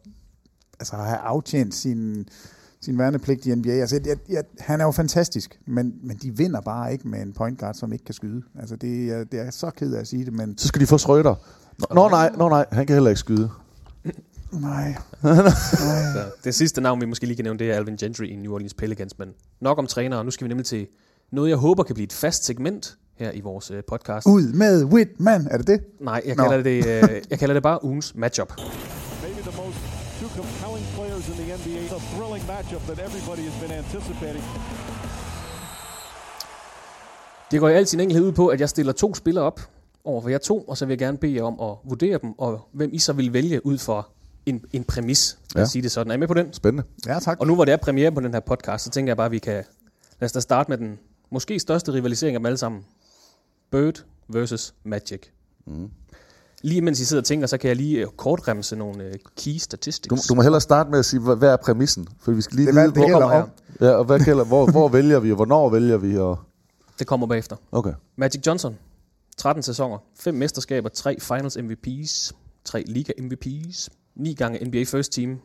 [0.80, 2.26] altså, have aftjent sin,
[2.82, 3.70] sin værnepligt i NBA.
[3.72, 7.34] Altså, jeg, jeg, han er jo fantastisk, men, men de vinder bare ikke med en
[7.34, 8.42] point guard, som ikke kan skyde.
[8.60, 10.88] Altså, det, er- det er så ked af at sige det, men Så skal de
[10.88, 11.36] få Schrøder.
[11.80, 13.50] Nå, nå nej, nå nej, han kan heller ikke skyde.
[14.52, 14.96] nej.
[16.14, 18.54] Så det sidste navn, vi måske lige kan nævne, det er Alvin Gentry i New
[18.54, 19.20] Orleans Pelicans.
[19.20, 19.30] Men
[19.62, 20.24] nok om trænere.
[20.26, 20.88] Nu skal vi nemlig til
[21.32, 24.28] noget, jeg håber kan blive et fast segment her i vores øh, podcast.
[24.28, 25.82] Ud med Whitman, er det det?
[26.02, 28.54] Nej, jeg kalder, det, øh, jeg kalder det bare ugens matchup.
[31.92, 34.44] A thrilling matchup that everybody has been anticipating.
[37.52, 39.60] Det går i al sin enkelhed ud på, at jeg stiller to spillere op
[40.04, 42.32] over for jer to, og så vil jeg gerne bede jer om at vurdere dem,
[42.40, 44.10] og hvem I så vil vælge ud for
[44.46, 45.38] en, en præmis.
[45.56, 45.66] Lad Ja.
[45.66, 46.12] os sige det sådan.
[46.12, 46.54] Er I med på den?
[46.54, 46.84] Spændende.
[47.08, 47.40] Ja, tak.
[47.40, 49.32] Og nu hvor det er premiere på den her podcast, så tænker jeg bare, at
[49.32, 49.64] vi kan...
[50.20, 52.86] Lad os da starte med den måske største rivalisering af dem alle sammen.
[53.72, 55.22] Bird versus Magic.
[55.66, 55.90] Mm.
[56.62, 59.14] Lige mens I sidder og tænker, så kan jeg lige øh, kort remse nogle øh,
[59.38, 60.10] key statistics.
[60.28, 62.08] Du, du må hellere starte med at sige, hvad, hvad er præmissen?
[62.20, 63.32] For vi skal lige Det, vide, det, det hvor, om.
[63.32, 63.46] her?
[63.88, 66.18] ja, og hvad gælder, hvor, hvor vælger vi, og hvornår vælger vi?
[66.18, 66.40] Og,
[67.00, 67.56] Det kommer bagefter.
[67.72, 67.94] okay.
[68.16, 68.76] Magic Johnson,
[69.38, 72.32] 13 sæsoner, 5 mesterskaber, 3 Finals MVP's,
[72.66, 75.40] 3 Liga MVP's, 9 gange NBA First Team,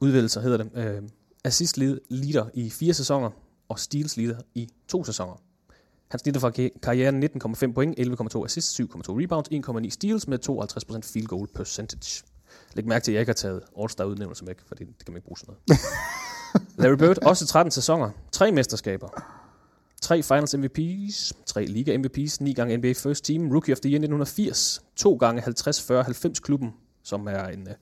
[0.00, 1.02] udvælgelser hedder det, øh,
[1.44, 3.30] assist lead- leader i 4 sæsoner,
[3.68, 5.34] og steals leader i 2 sæsoner.
[6.12, 8.86] Han snitter fra ka- karrieren 19,5 point, 11,2 assists, 7,2
[9.20, 12.24] rebounds, 1,9 steals med 52% field goal percentage.
[12.74, 15.12] Læg mærke til, at jeg ikke har taget All-Star udnævnelse med, for det, det kan
[15.12, 15.80] man ikke bruge sådan noget.
[16.82, 19.08] Larry Bird, også 13 sæsoner, 3 mesterskaber,
[20.02, 23.98] 3 Finals MVP's, 3 Liga MVP's, 9 gange NBA First Team, Rookie of the Year
[23.98, 26.70] 1980, 2 gange 50-40-90 klubben,
[27.02, 27.74] som er en uh,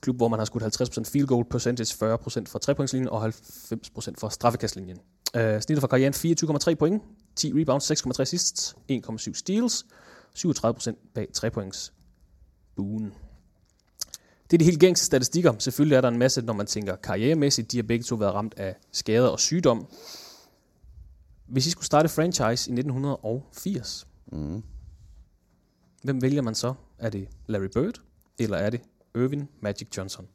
[0.00, 3.30] klub, hvor man har skudt 50% field goal percentage, 40% fra trepointslinjen og 90%
[4.18, 4.98] fra straffekastlinjen.
[5.36, 7.02] Uh, snittet for karrieren 24,3 point,
[7.36, 9.86] 10 rebounds, 6,3 assists, 1,7 steals,
[10.38, 11.92] 37% bag trepoints.
[12.76, 13.12] Buen.
[14.50, 15.54] Det er de helt gængse statistikker.
[15.58, 17.72] Selvfølgelig er der en masse, når man tænker karrieremæssigt.
[17.72, 19.86] De har begge to været ramt af skader og sygdom.
[21.46, 24.62] Hvis I skulle starte franchise i 1980, Mm.
[26.02, 26.74] hvem vælger man så?
[26.98, 28.00] Er det Larry Bird,
[28.38, 28.80] eller er det
[29.14, 30.28] Irvin Magic Johnson?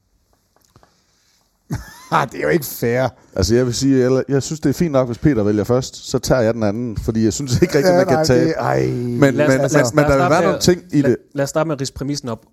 [2.11, 3.07] Ah, det er jo ikke fair.
[3.35, 6.09] Altså jeg vil sige, jeg, jeg synes det er fint nok, hvis Peter vælger først,
[6.09, 8.45] så tager jeg den anden, fordi jeg synes ikke rigtig, man kan nej, tabe.
[8.45, 8.85] det, ej.
[8.87, 10.59] Men, Lad os- men, lad men, os- men lad os der vil være med nogle
[10.59, 11.17] ting i Lad, det.
[11.33, 12.45] lad os starte med at rise præmissen op.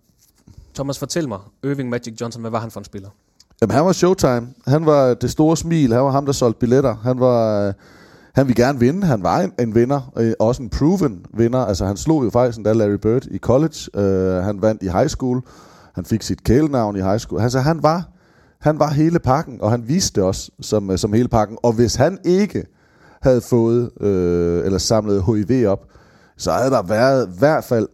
[0.75, 3.09] Thomas, fortæl mig, Irving Magic Johnson, hvad var han for en spiller?
[3.61, 4.49] Jamen, han var Showtime.
[4.67, 5.93] Han var det store smil.
[5.93, 6.95] Han var ham, der solgte billetter.
[7.03, 7.67] Han var...
[7.69, 7.73] øh,
[8.35, 9.07] Han ville gerne vinde.
[9.07, 10.13] Han var en, en vinder.
[10.19, 11.59] øh, Også en proven vinder.
[11.59, 13.75] Altså, han slog jo faktisk endda Larry Bird i college.
[13.95, 15.43] Uh, han vandt i high school.
[15.95, 17.41] Han fik sit kælenavn i high school.
[17.43, 18.09] Altså, han var,
[18.61, 21.59] han var hele pakken, og han viste det også som, øh, som hele pakken.
[21.63, 22.65] Og hvis han ikke
[23.23, 25.87] havde fået, øh, eller samlet HIV op,
[26.37, 27.89] så havde der været i hvert fald,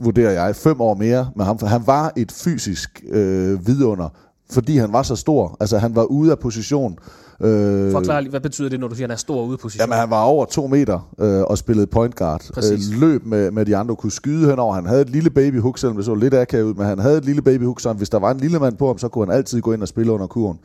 [0.00, 1.58] vurderer jeg, fem år mere med ham.
[1.58, 4.08] For han var et fysisk øh, vidunder,
[4.50, 5.56] fordi han var så stor.
[5.60, 6.98] Altså, han var ude af position.
[7.42, 9.56] Øh, Forklar lige, hvad betyder det, når du siger, at han er stor ude i
[9.56, 9.82] position?
[9.82, 12.42] Jamen, han var over to meter øh, og spillede point guard.
[12.54, 12.90] Præcis.
[12.92, 14.74] Øh, løb med, med de andre, kunne skyde henover.
[14.74, 17.24] Han havde et lille babyhook, selvom det så lidt akavet ud, men han havde et
[17.24, 19.60] lille babyhook, så hvis der var en lille mand på ham, så kunne han altid
[19.60, 20.58] gå ind og spille under kurven.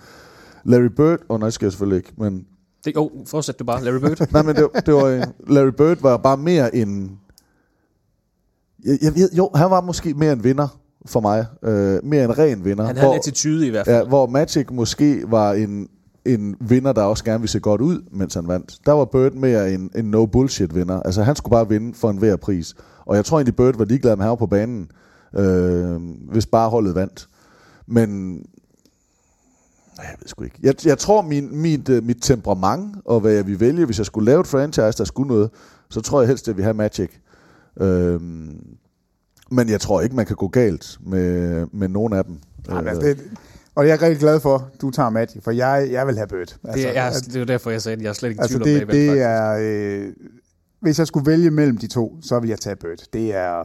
[0.65, 2.45] Larry Bird, og oh, nej, skal jeg selvfølgelig ikke, men
[2.85, 4.27] Det, oh, fortsæt du bare, Larry Bird.
[4.33, 5.23] Nej, men det, det var, en-
[5.53, 7.11] Larry Bird var bare mere en...
[8.85, 10.67] Jeg, jeg, ved- jo, han var måske mere en vinder
[11.05, 11.45] for mig.
[11.63, 12.85] Øh, mere en ren vinder.
[12.85, 13.95] Han havde en attitude i hvert fald.
[13.97, 15.87] Ja, hvor Magic måske var en,
[16.27, 18.77] en vinder, der også gerne ville se godt ud, mens han vandt.
[18.85, 20.99] Der var Bird mere en, en no bullshit vinder.
[21.01, 22.75] Altså han skulle bare vinde for enhver pris.
[23.05, 24.91] Og jeg tror egentlig, Bird var ligeglad med, var på banen,
[25.37, 25.95] øh,
[26.31, 27.27] hvis bare holdet vandt.
[27.87, 28.37] Men
[29.97, 30.59] jeg ved sgu ikke.
[30.63, 34.05] Jeg, jeg tror, min, mit, uh, mit temperament, og hvad jeg vil vælge, hvis jeg
[34.05, 35.49] skulle lave et franchise, der skulle noget,
[35.89, 37.09] så tror jeg helst, at vi har Magic.
[37.79, 38.77] Øhm,
[39.51, 42.39] men jeg tror ikke, man kan gå galt med, med nogen af dem.
[42.67, 43.17] Nej, Øh, altså, det,
[43.77, 46.39] og jeg er rigtig glad for, du tager Magic, for jeg, jeg vil have Bird.
[46.39, 46.57] Altså,
[46.87, 48.57] Det er, det er jo derfor, jeg sagde, at jeg er slet ikke i altså
[48.57, 49.23] tvivl om det, Babel, det faktisk.
[49.23, 50.07] er...
[50.07, 50.13] Øh,
[50.79, 52.97] hvis jeg skulle vælge mellem de to, så vil jeg tage Bird.
[53.13, 53.63] Det er...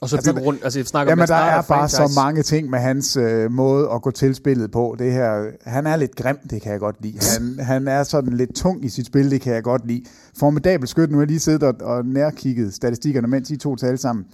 [0.00, 1.96] Og så altså, bygge rundt, altså jeg snakker om, Jamen, at der er bare så
[1.96, 2.20] franchise.
[2.20, 4.96] mange ting med hans øh, måde at gå til spillet på.
[4.98, 7.18] Det her, han er lidt grim, det kan jeg godt lide.
[7.38, 10.04] Han, han er sådan lidt tung i sit spil, det kan jeg godt lide.
[10.38, 13.96] Formidabel skyt, nu har jeg lige siddet og, og nærkigget statistikkerne, mens I to talte
[14.02, 14.24] sammen.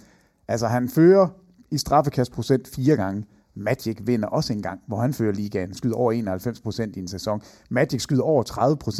[0.47, 1.27] Altså, han fører
[1.71, 3.23] i straffekastprocent fire gange,
[3.55, 7.41] Magic vinder også en gang, hvor han fører ligaen, skyder over 91% i en sæson.
[7.69, 8.43] Magic skyder over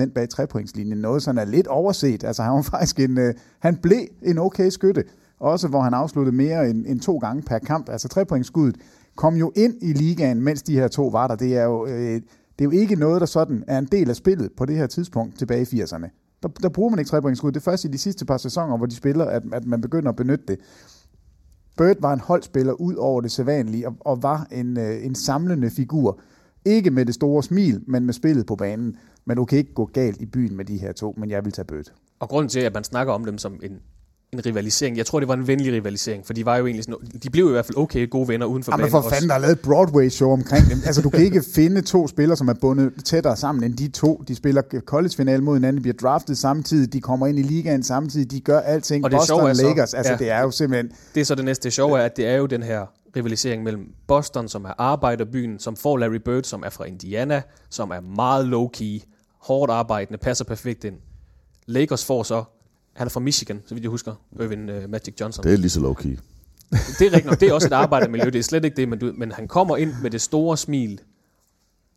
[0.07, 2.23] 30% bag trepointslinjen, noget sådan er lidt overset.
[2.23, 5.03] Altså han var faktisk en, øh, han blev en okay skytte,
[5.39, 7.89] også hvor han afsluttede mere end, end to gange per kamp.
[7.89, 8.81] Altså trepointskuddet
[9.15, 11.35] kom jo ind i ligaen, mens de her to var der.
[11.35, 12.21] Det er jo, øh,
[12.59, 14.87] det er jo ikke noget, der sådan er en del af spillet på det her
[14.87, 16.37] tidspunkt tilbage i 80'erne.
[16.43, 17.51] Der, der bruger man ikke trepointsskud.
[17.51, 20.09] Det er først i de sidste par sæsoner, hvor de spiller, at, at man begynder
[20.09, 20.59] at benytte det.
[21.78, 25.69] Bird var en holdspiller ud over det sædvanlige, og, og var en, øh, en samlende
[25.69, 26.19] figur.
[26.65, 28.97] Ikke med det store smil, men med spillet på banen.
[29.26, 31.53] Men du kan ikke gå galt i byen med de her to, men jeg vil
[31.53, 31.93] tage Bird.
[32.19, 33.80] Og grunden til, at man snakker om dem som en,
[34.34, 37.07] en rivalisering, jeg tror, det var en venlig rivalisering, for de var jo egentlig sådan,
[37.23, 39.09] de blev i hvert fald okay gode venner uden for Jamen banen for også.
[39.09, 40.77] fanden, der er lavet et Broadway-show omkring dem.
[40.86, 44.23] Altså, du kan ikke finde to spillere, som er bundet tættere sammen end de to.
[44.27, 48.32] De spiller college-finale mod hinanden, de bliver draftet samtidig, de kommer ind i ligaen samtidig,
[48.32, 49.05] de gør alting.
[49.05, 50.17] Og det Boston er så- Lakers, altså ja.
[50.17, 50.91] det er jo simpelthen...
[51.15, 53.63] Det er så det næste det sjove er, at det er jo den her rivalisering
[53.63, 57.99] mellem Boston, som er arbejderbyen, som får Larry Bird, som er fra Indiana, som er
[58.15, 59.05] meget low-key,
[59.41, 60.95] hårdt arbejdende, passer perfekt ind.
[61.67, 62.43] Lakers får så,
[63.01, 65.43] han er fra Michigan, så vidt jeg husker, Irvin uh, Magic Johnson.
[65.43, 66.07] Det er lige så low-key.
[66.99, 68.99] Det er rigtigt nok, det er også et arbejdermiljø, det er slet ikke det, men,
[68.99, 70.99] du, men han kommer ind med det store smil,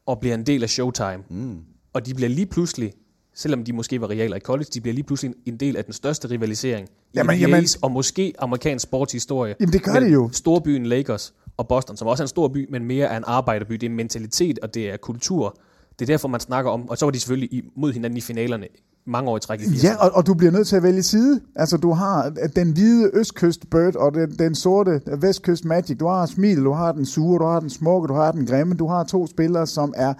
[0.06, 1.18] og bliver en del af Showtime.
[1.30, 1.58] Mm.
[1.92, 2.92] Og de bliver lige pludselig,
[3.34, 5.92] selvom de måske var realer i college, de bliver lige pludselig en- del af den
[5.92, 9.54] største rivalisering i Jamen, NBA's jamen- og måske amerikansk sportshistorie.
[9.60, 10.30] Jamen, det gør det jo.
[10.32, 13.74] Storbyen Lakers og Boston, som også er en stor by, men mere er en arbejderby.
[13.74, 15.58] Det er mentalitet, og det er kultur.
[15.98, 18.20] Det er derfor, man snakker om, og så var de selvfølgelig i- mod hinanden i
[18.20, 18.66] finalerne
[19.06, 19.86] mange år i træk i 80'erne.
[19.86, 21.40] Ja, og, og du bliver nødt til at vælge side.
[21.56, 25.98] Altså, du har den hvide østkyst Bird og den, den sorte vestkyst Magic.
[25.98, 28.74] Du har Smil, du har den sure, du har den smukke, du har den grimme.
[28.74, 30.14] Du har to spillere, som er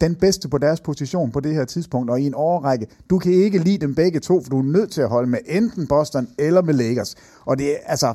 [0.00, 2.86] den bedste på deres position på det her tidspunkt, og i en årrække.
[3.10, 5.38] Du kan ikke lide dem begge to, for du er nødt til at holde med
[5.46, 7.14] enten Boston eller med Lakers.
[7.44, 8.14] Og det er, altså,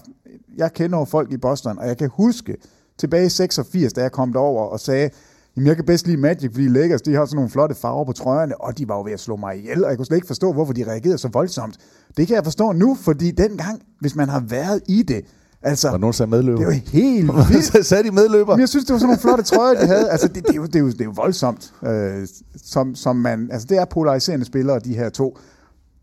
[0.58, 2.58] jeg kender jo folk i Boston, og jeg kan huske
[2.98, 5.10] tilbage i 86, da jeg kom derover og sagde,
[5.56, 8.12] Jamen, jeg kan bedst lide Magic, fordi Lakers, de har sådan nogle flotte farver på
[8.12, 10.28] trøjerne, og de var jo ved at slå mig ihjel, og jeg kunne slet ikke
[10.28, 11.78] forstå, hvorfor de reagerede så voldsomt.
[12.18, 15.26] Det kan jeg forstå nu, fordi dengang, hvis man har været i det,
[15.62, 15.90] altså...
[15.90, 16.58] Var nogen sagde medløber?
[16.60, 17.86] Det er jo helt vildt.
[17.86, 18.54] sagde de medløber?
[18.54, 20.10] Men jeg synes, det var sådan nogle flotte trøjer, de havde.
[20.10, 22.28] Altså, det, det, er, jo, det, er, jo, det er jo voldsomt, øh,
[22.64, 23.50] som, som man...
[23.52, 25.38] Altså, det er polariserende spillere, de her to.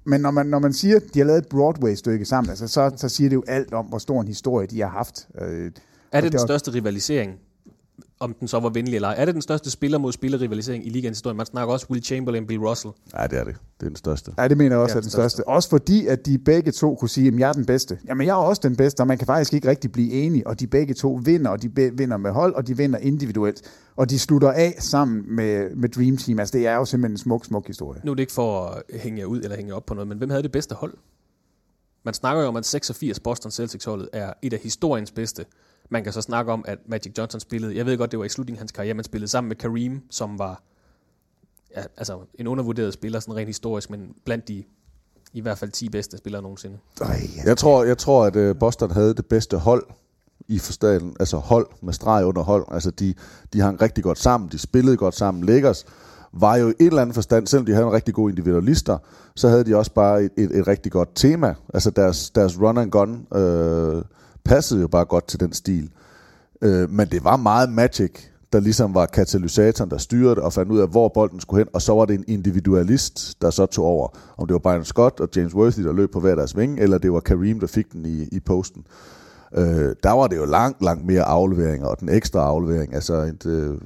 [0.06, 2.90] Men når man, når man siger, at de har lavet et Broadway-stykke sammen, altså, så,
[2.96, 5.28] så siger det jo alt om, hvor stor en historie de har haft.
[5.40, 5.46] Øh,
[6.12, 7.32] Er og det den var- største rivalisering,
[8.20, 9.14] om den så var venlig eller ej?
[9.18, 11.36] Er det den største spiller mod spiller rivalisering i ligaens historie?
[11.36, 12.94] Man snakker også Will Chamberlain, Bill Russell.
[13.14, 13.54] Nej, det er det.
[13.80, 14.32] Det er den største.
[14.38, 15.48] Ja, det mener jeg også Ja, er den den største.
[15.48, 17.98] Også fordi, at de begge to kunne sige, at jeg er den bedste.
[18.08, 20.46] Jamen, jeg er også den bedste, og man kan faktisk ikke rigtig blive enige.
[20.46, 23.62] Og de begge to vinder, og de be- vinder med hold, og de vinder individuelt.
[23.96, 26.38] Og de slutter af sammen med, med Dream Team.
[26.38, 28.00] Altså, det er jo simpelthen en smuk, smuk historie.
[28.04, 30.30] Nu er det ikke for at hænge ud eller hænge op på noget, men hvem
[30.30, 30.94] havde det bedste hold?
[32.04, 35.44] Man snakker jo om, at 86 Boston Celtics-holdet er et af historiens bedste.
[35.90, 38.28] Man kan så snakke om, at Magic Johnson spillede, jeg ved godt, det var i
[38.28, 40.62] slutningen af hans karriere, men spillede sammen med Kareem, som var
[41.76, 44.64] ja, altså en undervurderet spiller, sådan rent historisk, men blandt de
[45.32, 46.78] i hvert fald 10 bedste spillere nogensinde.
[47.44, 49.86] Jeg tror, jeg tror at øh, Boston havde det bedste hold
[50.48, 52.66] i forstanden, altså hold med streg under hold.
[52.70, 53.14] Altså de,
[53.52, 55.44] de hang rigtig godt sammen, de spillede godt sammen.
[55.44, 55.86] Lakers
[56.32, 58.98] var jo i et eller andet forstand, selvom de havde en rigtig gode individualister,
[59.36, 61.54] så havde de også bare et, et, et rigtig godt tema.
[61.74, 64.02] Altså deres, deres run and gun øh,
[64.50, 65.90] passede jo bare godt til den stil.
[66.62, 68.10] Øh, men det var meget Magic,
[68.52, 71.82] der ligesom var katalysatoren, der styrede og fandt ud af, hvor bolden skulle hen, og
[71.82, 74.08] så var det en individualist, der så tog over.
[74.36, 76.98] Om det var Byron Scott og James Worthy, der løb på hver deres vinge, eller
[76.98, 78.84] det var Kareem, der fik den i, i posten.
[79.54, 83.46] Øh, der var det jo langt, langt mere afleveringer, og den ekstra aflevering, altså et,
[83.46, 83.78] øh,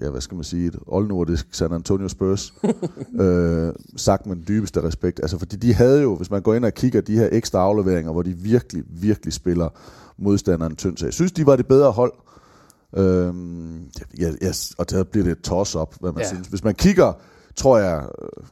[0.00, 2.54] ja, hvad skal man sige, et oldnordisk San Antonio Spurs,
[3.20, 5.20] øh, sagt med den dybeste respekt.
[5.22, 8.12] Altså, fordi de havde jo, hvis man går ind og kigger de her ekstra afleveringer,
[8.12, 9.68] hvor de virkelig, virkelig spiller
[10.18, 10.96] modstanderen tynd.
[10.96, 12.12] Så jeg synes, de var det bedre hold.
[12.96, 13.78] Øhm,
[14.18, 16.28] ja, ja, og der bliver det et toss-up, hvad man Ja.
[16.28, 16.48] synes.
[16.48, 17.12] Hvis man kigger,
[17.56, 18.44] tror jeg, øh,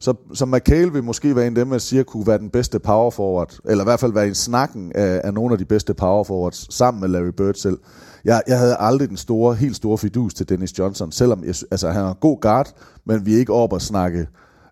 [0.00, 2.78] så, så McHale vil måske være en af dem, man siger, kunne være den bedste
[2.78, 5.94] power forward, eller i hvert fald være en snakken af, af nogle af de bedste
[5.94, 7.78] power forwards, sammen med Larry Bird selv.
[8.24, 11.90] Jeg, jeg havde aldrig den store, helt store fidus til Dennis Johnson, selvom jeg, altså,
[11.90, 12.72] han er en god guard,
[13.04, 14.26] men vi er ikke oppe at snakke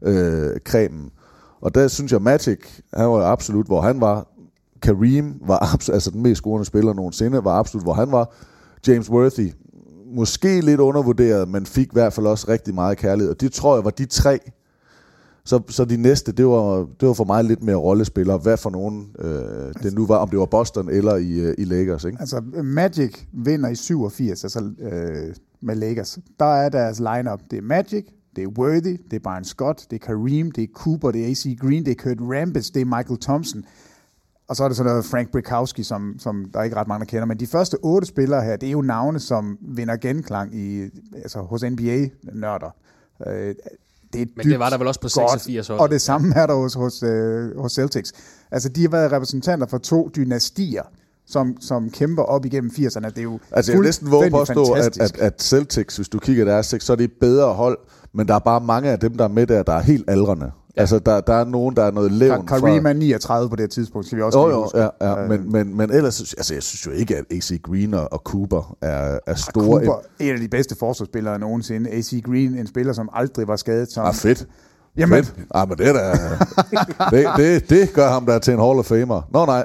[0.05, 1.11] øh, kremen.
[1.61, 2.59] Og der synes jeg, Magic,
[2.95, 4.27] han var jo absolut, hvor han var.
[4.83, 8.35] Kareem var abs- altså den mest scorende spiller nogensinde, var absolut, hvor han var.
[8.87, 9.53] James Worthy,
[10.15, 13.31] måske lidt undervurderet, men fik i hvert fald også rigtig meget kærlighed.
[13.31, 14.39] Og det tror jeg var de tre.
[15.45, 18.39] Så, så de næste, det var, det var for mig lidt mere rollespillere.
[18.39, 21.65] Hvad for nogen øh, det nu var, om det var Boston eller i, øh, i
[21.65, 22.05] Lakers.
[22.05, 22.19] Ikke?
[22.21, 26.19] Altså, Magic vinder i 87, altså øh, med Lakers.
[26.39, 27.41] Der er deres lineup.
[27.51, 28.05] Det er Magic,
[28.37, 31.31] det er Worthy, det er Byron Scott, det er Kareem, det er Cooper, det er
[31.31, 33.65] AC Green, det er Kurt Rambis, det er Michael Thompson.
[34.49, 37.05] og så er det sådan noget Frank Brikowski, som, som der er ikke ret mange,
[37.05, 37.25] der kender.
[37.25, 40.83] Men de første otte spillere her, det er jo navne, som vinder genklang i,
[41.15, 42.71] altså, hos NBA-nørder.
[43.27, 43.55] Øh,
[44.13, 45.79] det er Men det var der vel også på godt, 86 år.
[45.79, 48.13] Og det samme er der hos, hos, øh, hos Celtics.
[48.51, 50.83] Altså, de har været repræsentanter for to dynastier,
[51.27, 53.09] som, som kæmper op igennem 80'erne.
[53.09, 56.19] Det er jo Altså, jeg vil næsten våge påstå, at, at, at Celtics, hvis du
[56.19, 57.79] kigger deres så er det et bedre hold,
[58.13, 60.51] men der er bare mange af dem, der er med der, der er helt aldrende.
[60.77, 63.63] Altså, der, der er nogen, der er noget levn Ka- Kareem er 39 på det
[63.63, 64.79] her tidspunkt, skal vi også Jo, jo, huske.
[64.79, 65.23] ja, ja.
[65.23, 68.19] Øh, Men, men, men ellers, altså, jeg synes jo ikke, at AC Green og, og
[68.25, 69.65] Cooper er, er store.
[69.65, 71.91] Cooper, en af de bedste forsvarsspillere nogensinde.
[71.91, 73.93] AC Green, en spiller, som aldrig var skadet.
[73.93, 74.47] Som, Ah, fedt.
[74.97, 75.35] Jamen, Fedt.
[75.55, 76.13] Ah, men det, er da,
[77.17, 79.23] det, det, det gør ham der til en Hall of Famer.
[79.33, 79.65] Nå nej,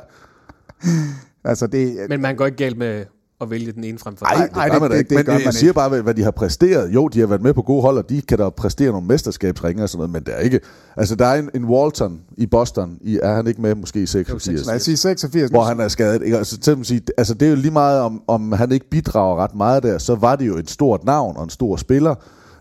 [1.43, 3.05] altså det, Men man går ikke galt med
[3.41, 5.09] at vælge den ene frem for Ej, den det, det- man det- ikke.
[5.09, 6.89] det Men gør jeg man siger bare, hvad, de har præsteret.
[6.93, 9.83] Jo, de har været med på gode hold, og de kan da præstere nogle mesterskabsringe
[9.83, 10.59] og sådan noget, men det er ikke...
[10.97, 12.97] Altså, der er en, en Walton i Boston.
[13.01, 14.65] I, er han ikke med måske i 86?
[14.67, 15.49] lad os sige 86.
[15.51, 16.21] hvor han er skadet.
[16.23, 16.37] Ikke?
[16.37, 19.35] Altså, til at sige, altså, det er jo lige meget, om, om han ikke bidrager
[19.43, 22.15] ret meget der, så var det jo et stort navn og en stor spiller.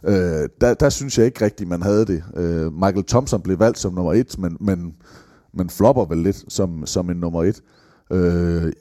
[0.04, 2.22] Øh, der, der synes jeg ikke rigtigt, man havde det.
[2.36, 4.92] Øh, Michael Thompson blev valgt som nummer et, men, men,
[5.54, 7.60] men flopper vel lidt som, som en nummer et.
[8.10, 8.72] Øh,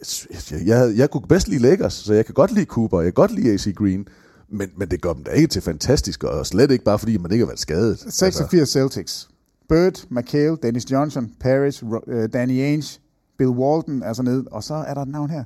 [0.66, 3.32] jeg, jeg, kunne bedst lide Lakers, så jeg kan godt lide Cooper, jeg kan godt
[3.32, 4.08] lide AC Green,
[4.50, 7.32] men, men det gør dem da ikke til fantastisk, og slet ikke bare fordi man
[7.32, 7.92] ikke har været skadet.
[7.92, 9.30] Altså, 86 Celtics.
[9.70, 13.00] Bird, McHale, Dennis Johnson, Paris, øh, Danny Ainge,
[13.38, 15.44] Bill Walton er så nede, og så er der et navn her.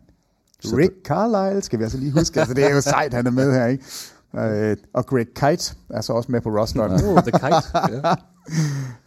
[0.63, 2.39] Rick Carlisle, skal vi altså lige huske.
[2.39, 3.83] Altså, det er jo sejt, han er med her, ikke?
[4.35, 6.91] Øh, og Greg Kite er så også med på rosteren.
[6.91, 7.79] Oh, the kite.
[7.93, 8.15] Ja.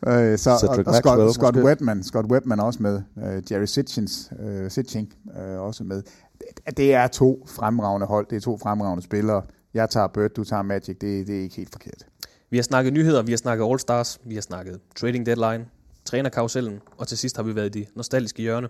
[0.06, 1.66] Øh, så, og, Cedric og Maxwell Scott, Scott måske.
[1.66, 3.02] Webman, Scott Webman også med.
[3.18, 6.02] Øh, Jerry Sitchins, øh, Sitching øh, også med.
[6.38, 9.42] Det, det er to fremragende hold, det er to fremragende spillere.
[9.74, 12.06] Jeg tager Bird, du tager Magic, det, det er ikke helt forkert.
[12.50, 15.66] Vi har snakket nyheder, vi har snakket All-Stars, vi har snakket trading deadline,
[16.04, 18.68] trænerkarusellen, og til sidst har vi været i det nostalgiske hjørne.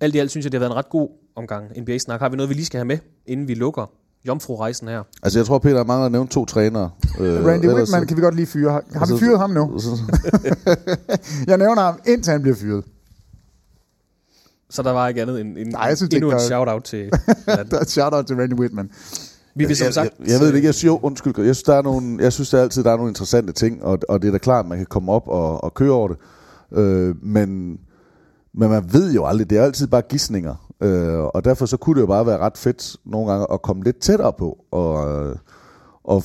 [0.00, 2.20] Alt i alt synes jeg, det har været en ret god omgang NBA-snak.
[2.20, 3.90] Har vi noget, vi lige skal have med, inden vi lukker
[4.26, 5.02] jomfru-rejsen her?
[5.22, 6.90] Altså, jeg tror, Peter mangler at nævne to trænere.
[7.20, 8.80] Øh, Randy ellers- Whitman kan vi godt lige fyre.
[8.94, 9.80] Har, vi fyret ham nu?
[11.50, 12.84] Jeg nævner ham, indtil han bliver fyret.
[14.70, 17.10] Så der var ikke andet end, end Nej, jeg synes, det endnu en shout-out til...
[17.46, 18.90] Der er et shout-out til Randy Whitman.
[19.54, 20.10] vi vil som jeg, sagt...
[20.20, 20.66] jeg, jeg ved det ikke.
[20.66, 21.34] Jeg jo, undskyld.
[21.36, 23.82] Jeg synes, der er nogle, jeg synes der er altid, der er nogle interessante ting,
[23.84, 26.08] og, og det er da klart, at man kan komme op og, og køre over
[26.08, 26.16] det.
[26.72, 27.78] Øh, men,
[28.54, 29.50] men man ved jo aldrig.
[29.50, 30.61] Det er altid bare gissninger.
[30.82, 33.84] Øh, og derfor så kunne det jo bare være ret fedt nogle gange at komme
[33.84, 34.64] lidt tættere på.
[34.70, 34.94] Og,
[36.04, 36.24] og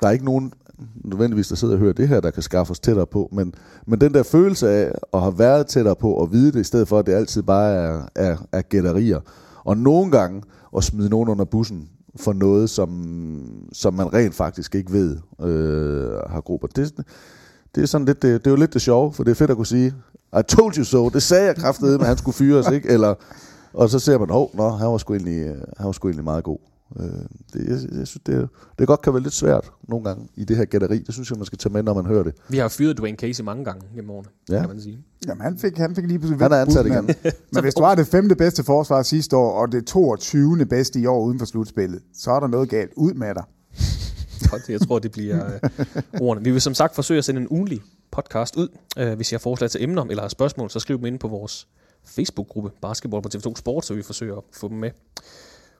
[0.00, 0.52] der er ikke nogen
[1.04, 3.28] nødvendigvis, der sidder og hører det her, der kan skaffe os tættere på.
[3.32, 3.54] Men,
[3.86, 6.88] men den der følelse af at have været tættere på og vide det, i stedet
[6.88, 9.20] for at det altid bare er, er, er gætterier.
[9.64, 10.42] Og nogle gange
[10.76, 12.90] at smide nogen under bussen for noget, som,
[13.72, 16.68] som man rent faktisk ikke ved øh, har grupper.
[16.68, 16.92] Det,
[17.74, 19.50] det er sådan lidt, det, det er jo lidt det sjove, for det er fedt
[19.50, 19.94] at kunne sige,
[20.38, 22.88] I told you so, det sagde jeg kraftedeme, at han skulle fyres, ikke?
[22.88, 23.14] Eller,
[23.74, 26.24] og så ser man, hov, nå, han var sgu egentlig, øh, han var sgu egentlig
[26.24, 26.58] meget god.
[27.00, 27.06] Øh,
[27.52, 28.48] det, jeg, jeg synes, det,
[28.78, 30.98] det godt kan være lidt svært nogle gange i det her gætteri.
[30.98, 32.34] Det synes jeg, man skal tage med, når man hører det.
[32.48, 34.60] Vi har fyret Dwayne Casey mange gange gennem årene, Ja.
[34.60, 34.98] kan man sige.
[35.28, 37.04] Jamen, han fik, han fik lige pludselig Han er ansat igen.
[37.52, 40.66] Men hvis du har det femte bedste forsvar sidste år, og det 22.
[40.66, 42.92] bedste i år uden for slutspillet, så er der noget galt.
[42.96, 43.44] Ud med dig.
[44.50, 45.60] Godt, jeg tror, det bliver øh,
[46.20, 46.44] ordene.
[46.44, 47.80] Vi vil som sagt forsøge at sende en ugenlig
[48.12, 48.68] podcast ud.
[48.98, 51.28] Øh, hvis I har forslag til emner eller har spørgsmål, så skriv dem ind på
[51.28, 51.68] vores
[52.06, 54.90] Facebook-gruppe Basketball på TV2 Sport, så vi forsøger at få dem med.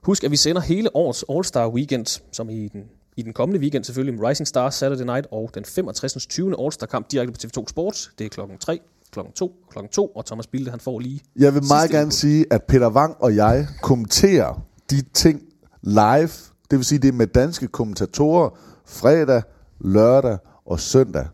[0.03, 2.85] Husk, at vi sender hele årets All-Star Weekend, som i den,
[3.17, 6.27] i den kommende weekend selvfølgelig, med Rising Stars Saturday Night og den 65.
[6.27, 6.61] 20.
[6.61, 8.11] All-Star kamp direkte på TV2 Sport.
[8.19, 11.55] Det er klokken 3, klokken 2, klokken 2, og Thomas Bilde, han får lige Jeg
[11.55, 12.15] vil meget gerne input.
[12.15, 15.43] sige, at Peter Wang og jeg kommenterer de ting
[15.83, 16.31] live.
[16.71, 19.43] Det vil sige, det er med danske kommentatorer fredag,
[19.81, 21.27] lørdag og søndag.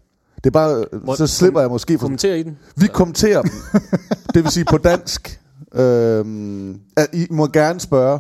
[0.44, 2.04] Det er bare, Må- så slipper jeg måske for...
[2.04, 2.58] kommentere i den.
[2.76, 3.50] Vi kommenterer dem.
[4.34, 5.40] det vil sige på dansk.
[5.74, 8.18] Øhm, at I må gerne spørge,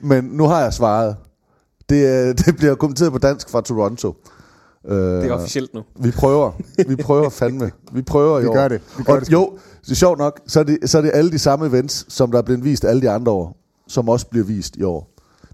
[0.00, 1.16] men nu har jeg svaret.
[1.88, 4.16] Det, er- det bliver kommenteret på dansk fra Toronto.
[4.88, 5.80] Øh, Det er officielt nu.
[6.00, 6.52] vi prøver.
[6.88, 7.70] Vi prøver fandme.
[7.92, 8.54] Vi prøver i Vi år.
[8.54, 8.80] gør det.
[8.98, 9.32] Vi gør og, det.
[9.32, 12.06] Jo, det er sjovt nok, så er, det, så er det alle de samme events,
[12.08, 13.56] som der er blevet vist alle de andre år,
[13.88, 15.08] som også bliver vist i år.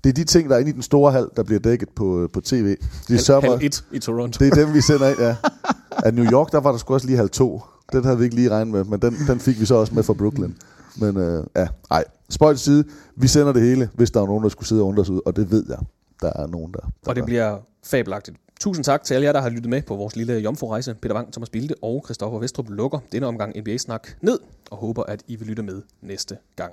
[0.04, 2.28] Det er de ting, der er inde i den store hal, der bliver dækket på,
[2.32, 2.76] på tv.
[3.08, 4.44] Det er, sørme- Halv 1 i Toronto.
[4.44, 5.36] det er dem, vi sender ind, ja.
[6.04, 7.62] Af New York, der var der sgu også lige halv to.
[7.92, 10.02] Den havde vi ikke lige regnet med, men den, den fik vi så også med
[10.02, 10.52] fra Brooklyn.
[10.96, 12.04] Men øh, ja, ej.
[12.30, 12.84] Spøj til side.
[13.16, 15.20] Vi sender det hele, hvis der er nogen, der skulle sidde og undre sig ud,
[15.26, 15.78] og det ved jeg.
[16.20, 16.80] Der er nogen, der...
[16.80, 18.36] der Og det bliver fabelagtigt.
[18.60, 20.94] Tusind tak til alle jer, der har lyttet med på vores lille jomfru-rejse.
[20.94, 24.38] Peter Wang, Thomas Bilde og Christoffer Vestrup lukker denne omgang NBA-snak ned,
[24.70, 26.72] og håber, at I vil lytte med næste gang.